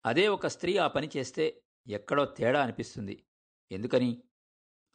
అదే 0.05 0.27
ఒక 0.27 0.47
స్త్రీ 0.47 0.77
ఆ 0.77 0.87
పని 0.87 1.09
చేస్తే 1.17 1.63
ఎక్కడో 1.87 2.25
తేడా 2.25 2.63
అనిపిస్తుంది. 2.63 3.25
ఎందుకని? 3.71 4.23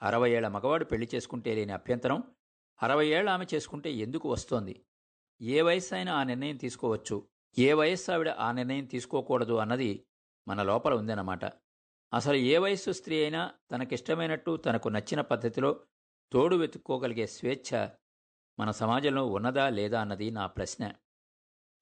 అరవై 0.02 0.30
ఏళ్ళ 0.30 0.48
మగవాడు 0.48 0.84
పెళ్ళి 0.84 1.08
చేసుకుంటే 1.14 1.54
లేని 1.54 1.72
అభ్యంతరం 1.72 2.22
అరవై 2.82 3.06
ఏళ్ళ 3.06 3.30
ఆమె 3.30 3.46
చేసుకుంటే 3.54 3.92
ఎందుకు 3.92 4.28
వస్తోంది? 4.28 4.84
ఏ 5.42 5.62
వయస్సు 5.62 5.94
అయినా 5.94 6.14
ఆ 6.14 6.22
నిర్ణయం 6.22 6.56
తీసుకోవచ్చు. 6.56 7.28
ఏ 7.58 7.72
వయస్సు 7.72 8.12
ఆవిడ 8.12 8.28
ఆ 8.28 8.52
నిర్ణయం 8.52 8.84
తీసుకోకూడదు 8.84 9.52
అన్నది 9.52 10.06
మన 10.48 10.62
లోపల 10.62 10.94
ఉందన్నమాట. 10.94 11.44
అసలు 12.14 12.36
ఏ 12.36 12.58
వయస్సు 12.58 12.90
స్త్రీ 12.90 13.22
అయినా 13.22 13.54
తనకిష్టమైనట్టు 13.70 14.56
తనకు 14.56 14.88
నచ్చిన 14.88 15.20
పద్ధతిలో 15.20 15.86
తోడు 16.32 16.56
వెతుక్కోగలిగే 16.56 17.26
స్వేచ్ఛ 17.26 17.88
మన 18.58 18.70
సమాజంలో 18.70 19.26
ఉన్నదా 19.26 19.68
లేదా 19.68 20.00
అన్నది 20.00 20.30
నా 20.30 20.46
ప్రశ్న. 20.46 20.94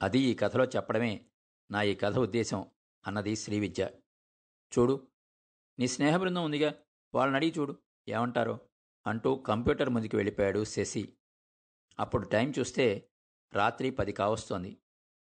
అది 0.02 0.18
ఈ 0.18 0.34
కథలో 0.34 0.64
చెప్పడమే 0.64 1.26
నా 1.70 1.82
ఈ 1.82 1.94
కథ 1.94 2.18
ఉద్దేశం 2.18 2.70
అన్నది 3.06 3.36
శ్రీవిద్య 3.36 3.90
చూడు 4.78 5.08
నీ 5.78 5.88
స్నేహ 5.88 6.16
బృందం 6.16 6.44
ఉందిగా 6.44 6.74
వాళ్ళని 7.14 7.36
అడిగి 7.36 7.54
చూడు 7.58 7.82
ఏమంటారో 8.08 8.60
అంటూ 9.06 9.36
కంప్యూటర్ 9.36 9.90
ముందుకు 9.90 10.16
వెళ్ళిపోయాడు 10.16 10.64
శశి. 10.64 11.16
అప్పుడు 12.00 12.28
టైం 12.28 12.52
చూస్తే 12.58 13.10
రాత్రి 13.52 13.90
పది 13.90 14.12
కావస్తోంది. 14.12 14.78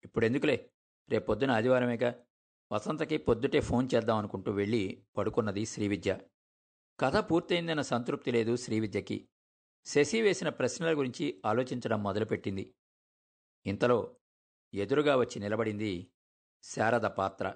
ఇప్పుడెందుకులే 0.04 0.70
రేపొద్దున 1.08 1.50
ఆదివారమేగా 1.50 2.24
వసంతకి 2.72 3.16
పొద్దుటే 3.16 3.60
ఫోన్ 3.60 3.88
చేద్దాం 3.94 4.16
అనుకుంటూ 4.16 4.52
వెళ్ళి 4.52 5.04
పడుకున్నది 5.16 5.66
శ్రీవిద్య. 5.66 6.18
కథ 7.00 7.30
పూర్తయిందన్న 7.30 7.82
సంతృప్తి 7.82 8.30
లేదు 8.30 8.56
శ్రీవిద్యకి. 8.56 9.28
శశి 9.84 10.22
వేసిన 10.22 10.48
ప్రశ్నల 10.48 10.98
గురించి 10.98 11.42
ఆలోచించడం 11.46 12.02
మొదలుపెట్టింది. 12.02 12.74
ఇంతలో 13.66 14.16
ఎదురుగా 14.74 15.16
వచ్చి 15.16 15.40
నిలబడింది 15.40 16.12
శారద 16.62 17.00
పాత్ర. 17.00 17.54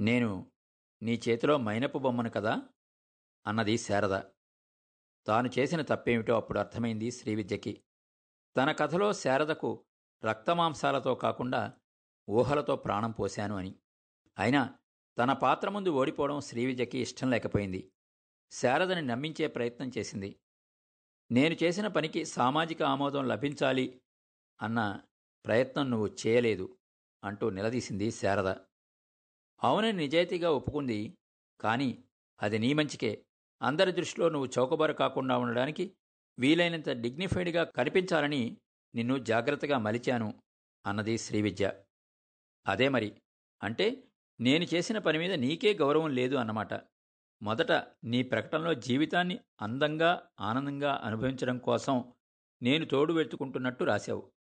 నేను 0.00 0.52
నీ 1.02 1.20
చేతిలో 1.28 1.56
మైనపు 1.56 1.98
బొమ్మను 1.98 2.30
కదా? 2.30 2.62
అన్నది 3.46 3.78
శారద. 3.78 4.22
తాను 5.26 5.50
చేసిన 5.58 5.82
తప్పేమిటో 5.82 6.36
అప్పుడు 6.36 6.58
అర్థమైంది 6.58 7.10
శ్రీవిద్యకి. 7.10 7.84
తన 8.56 8.72
కథలో 8.72 9.12
శారదకు 9.12 9.84
రక్తమాంసాలతో 10.24 11.14
కాకుండా 11.14 11.72
ఊహలతో 12.30 12.76
ప్రాణం 12.76 13.10
పోశాను 13.10 13.56
అని. 13.56 13.74
అయినా 14.38 14.78
తన 15.18 15.32
పాత్ర 15.32 15.68
ముందు 15.68 15.90
ఓడిపోవడం 15.90 16.40
శ్రీవిద్యకి 16.40 16.98
ఇష్టం 16.98 17.30
లేకపోయింది. 17.30 17.92
శారదని 18.50 19.02
నమ్మించే 19.02 19.46
ప్రయత్నం 19.46 19.90
చేసింది. 19.98 20.36
నేను 21.30 21.56
చేసిన 21.62 21.86
పనికి 21.86 22.24
సామాజిక 22.24 22.82
ఆమోదం 22.82 23.28
లభించాలి 23.28 24.00
అన్న 24.62 25.00
ప్రయత్నం 25.46 25.90
నువ్వు 25.90 26.16
చేయలేదు 26.26 26.78
అంటూ 27.24 27.50
నిలదీసింది 27.50 28.10
శారద. 28.10 28.46
అవునని 29.64 29.92
నిజాయితీగా 29.92 30.50
ఒప్పుకుంది 30.50 31.18
కానీ 31.60 32.04
అది 32.42 32.58
నీ 32.58 32.72
మంచికే. 32.72 33.24
అందరి 33.62 33.92
దృష్టిలో 33.92 34.28
నువ్వు 34.28 34.50
చౌకబారు 34.58 34.92
కాకుండా 34.92 35.38
ఉండడానికి 35.38 35.96
వీలైనంత 36.38 36.88
డిగ్నిఫైడ్గా 36.88 37.64
కనిపించాలని 37.64 38.56
నిన్ను 38.94 39.18
జాగ్రత్తగా 39.18 39.78
మలిచాను 39.78 40.42
అన్నది 40.86 41.18
శ్రీవిద్య. 41.18 41.72
అదే 42.66 42.88
మరి. 42.88 43.20
అంటే 43.62 44.04
నేను 44.40 44.64
చేసిన 44.64 44.98
పని 44.98 45.18
మీద 45.18 45.32
నీకే 45.32 45.74
గౌరవం 45.74 46.10
లేదు 46.10 46.34
అన్నమాట. 46.36 46.74
మొదట 47.42 47.72
నీ 48.04 48.22
ప్రకటనలో 48.22 48.74
జీవితాన్ని 48.74 49.40
అందంగా 49.62 50.28
ఆనందంగా 50.40 51.00
అనుభవించడం 51.04 51.58
కోసం 51.58 52.12
నేను 52.62 52.84
తోడు 52.84 53.12
వెతుకుంటున్నట్టు 53.12 53.84
రాశావు. 53.84 54.32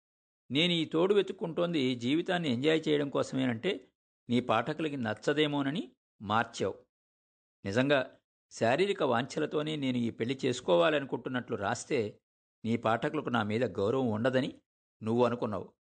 నేను 0.52 0.74
ఈ 0.74 0.86
తోడు 0.86 1.14
వెతుక్కుంటోంది 1.14 1.96
జీవితాన్ని 1.96 2.54
ఎంజాయ్ 2.54 2.82
చేయడం 2.88 3.10
కోసమేనంటే 3.10 3.88
నీ 4.30 4.40
పాఠకులకి 4.40 4.98
నచ్చదేమోనని 4.98 5.92
మార్చావు. 6.22 6.76
నిజంగా 7.66 8.18
శారీరక 8.52 9.04
వాంఛలతోనే 9.04 9.76
నేను 9.76 9.98
ఈ 9.98 10.10
పెళ్ళి 10.10 10.40
చేసుకోవాలనుకుంటున్నట్లు 10.46 11.56
రాస్తే 11.56 12.20
నీ 12.66 12.78
పాఠకులకు 12.78 13.30
నా 13.30 13.44
మీద 13.44 13.64
గౌరవం 13.64 14.08
ఉండదని 14.08 14.62
నువ్వు 15.04 15.26
అనుకున్నావు. 15.26 15.74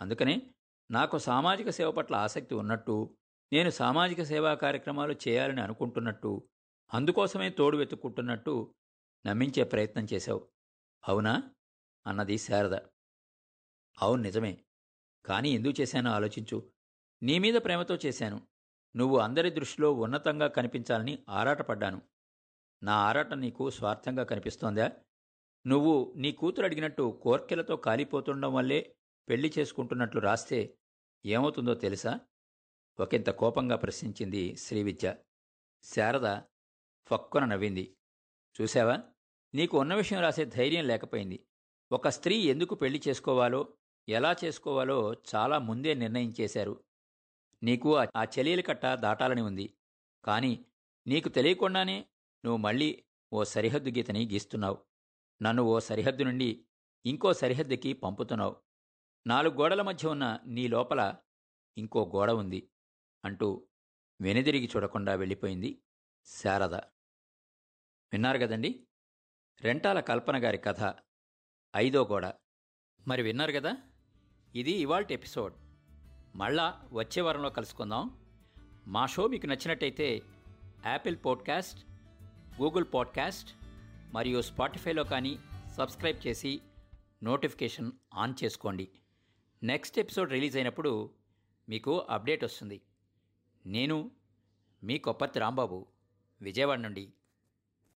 అందుకనే 0.00 0.54
నాకు 0.90 1.18
సామాజిక 1.18 1.70
సేవ 1.70 1.92
పట్ల 1.92 2.14
ఆసక్తి 2.14 2.54
ఉన్నట్టు 2.54 3.16
నేను 3.52 3.70
సామాజిక 3.70 4.22
సేవా 4.22 4.54
కార్యక్రమాలు 4.54 5.16
చేయాలని 5.28 5.60
అనుకుంటున్నట్టు 5.60 6.48
అందుకోసమే 6.94 7.50
తోడు 7.50 7.76
వెతుక్కుంటున్నట్టు 7.76 8.74
నమ్మించే 9.26 9.64
ప్రయత్నం 9.64 10.06
చేశావు. 10.12 10.48
అవునా? 11.08 11.42
అన్నది 12.06 12.38
శారద. 12.38 12.74
అవును 14.02 14.22
నిజమే. 14.22 14.64
కానీ 15.24 15.50
ఎందుకు 15.50 15.80
చేశానో 15.80 16.10
ఆలోచించు. 16.10 16.72
నీ 17.22 17.38
మీద 17.38 17.54
ప్రేమతో 17.54 17.98
చేశాను. 18.06 18.42
నువ్వు 18.96 19.18
అందరి 19.18 19.50
దృష్టిలో 19.50 19.92
ఉన్నతంగా 19.92 20.46
కనిపించాలని 20.46 21.18
ఆరాటపడ్డాను. 21.28 22.02
నా 22.82 22.92
ఆరాటం 22.92 23.40
నీకు 23.40 23.70
స్వార్థంగా 23.70 24.24
కనిపిస్తోందా? 24.24 24.92
నువ్వు 25.66 26.14
నీ 26.16 26.32
కూతురు 26.32 26.66
అడిగినట్టు 26.66 27.20
కోర్కెలతో 27.22 27.76
కాలిపోతుండడం 27.76 28.54
వల్లే 28.54 28.95
పెళ్ళి 29.28 29.52
చేసుకుంటున్నట్లు 29.58 30.20
రాస్తే 30.20 30.74
ఏమవుతుందో 31.26 31.74
తెలుసా? 31.74 32.20
ఒకంత 33.00 33.30
కోపంగా 33.30 33.76
ప్రశ్నించింది 33.76 34.56
శ్రీవిద్య. 34.56 35.16
శారద 35.82 36.40
ఫక్కున 37.06 37.44
నవ్వింది. 37.44 37.96
చూశావా? 38.60 39.02
నీకు 39.54 39.78
ఉన్న 39.80 39.94
విషయం 39.94 40.20
రాసే 40.20 40.44
ధైర్యం 40.44 40.86
లేకపోయింది. 40.86 41.46
ఒక 41.92 42.08
స్త్రీ 42.08 42.36
ఎందుకు 42.36 42.74
పెళ్ళి 42.74 43.02
చేసుకోవాలో 43.08 43.68
ఎలా 44.08 44.36
చేసుకోవాలో 44.44 45.14
చాలా 45.34 45.58
ముందే 45.58 45.94
నిర్ణయించేశారు. 45.94 46.84
నీకు 47.62 47.96
ఆ- 47.96 48.06
ఆ 48.16 48.24
చెలియల 48.24 48.60
కట్ట 48.60 48.86
దాటాలని 48.86 49.40
ఉంది. 49.40 49.74
కానీ 50.24 50.66
నీకు 51.06 51.28
తెలియకుండానే 51.28 52.00
నువ్వు 52.44 52.56
మళ్ళీ 52.56 53.04
ఓ 53.32 53.44
సరిహద్దు 53.44 53.90
గీతని 53.90 54.28
గీస్తున్నావు. 54.32 54.78
నన్ను 55.42 55.62
ఓ 55.62 55.78
సరిహద్దు 55.78 56.22
నుండి 56.22 56.64
ఇంకో 57.06 57.32
సరిహద్దుకి 57.32 57.92
పంపుతున్నావు. 57.92 58.65
నాలుగు 59.26 59.54
గోడల 59.54 59.82
మధ్య 59.82 60.08
ఉన్న 60.08 60.38
నీ 60.46 60.68
లోపల 60.68 61.16
ఇంకో 61.78 62.12
గోడ 62.16 62.30
ఉంది 62.30 62.70
అంటూ 63.24 63.66
వెనుదిరిగి 64.20 64.70
చూడకుండా 64.76 65.14
వెళ్ళిపోయింది 65.14 65.82
శారద. 66.24 66.74
విన్నారు 68.12 68.38
కదండి? 68.38 68.86
రెంటాల 69.60 70.00
కల్పన 70.00 70.44
గారి 70.44 70.58
కథ 70.58 70.94
ఐదో 71.76 72.04
గోడ. 72.04 72.26
మరి 73.08 73.22
విన్నారు 73.22 73.52
కదా? 73.52 73.76
ఇది 74.54 74.70
ఇవాల్టి 74.70 75.14
ఎపిసోడ్. 75.14 75.54
మళ్ళా 76.36 76.88
వచ్చే 76.92 77.22
వారంలో 77.22 77.50
కలుసుకుందాం. 77.50 78.18
మా 78.86 79.06
షో 79.06 79.26
మీకు 79.26 79.46
నచ్చినట్టయితే 79.46 80.22
యాపిల్ 80.86 81.16
పాడ్కాస్ట్ 81.26 81.90
గూగుల్ 82.62 82.84
పాడ్కాస్ట్ 82.94 83.50
మరియు 84.14 84.42
స్పాటిఫైలో 84.42 85.04
కానీ 85.04 85.38
సబ్స్క్రైబ్ 85.76 86.26
చేసి 86.26 86.60
నోటిఫికేషన్ 87.22 87.92
ఆన్ 88.14 88.34
చేసుకోండి. 88.44 88.92
నెక్స్ట్ 89.66 89.98
ఎపిసోడ్ 89.98 90.30
రిలీజ్ 90.30 90.56
అయినప్పుడు 90.56 91.10
మీకు 91.68 91.98
అప్డేట్ 91.98 92.44
వస్తుంది. 92.44 92.80
నేను 93.66 94.10
మీ 94.82 94.98
కొప్పతి 94.98 95.38
రాంబాబు 95.38 95.86
విజయవాడ 96.42 96.78
నుండి. 96.78 97.12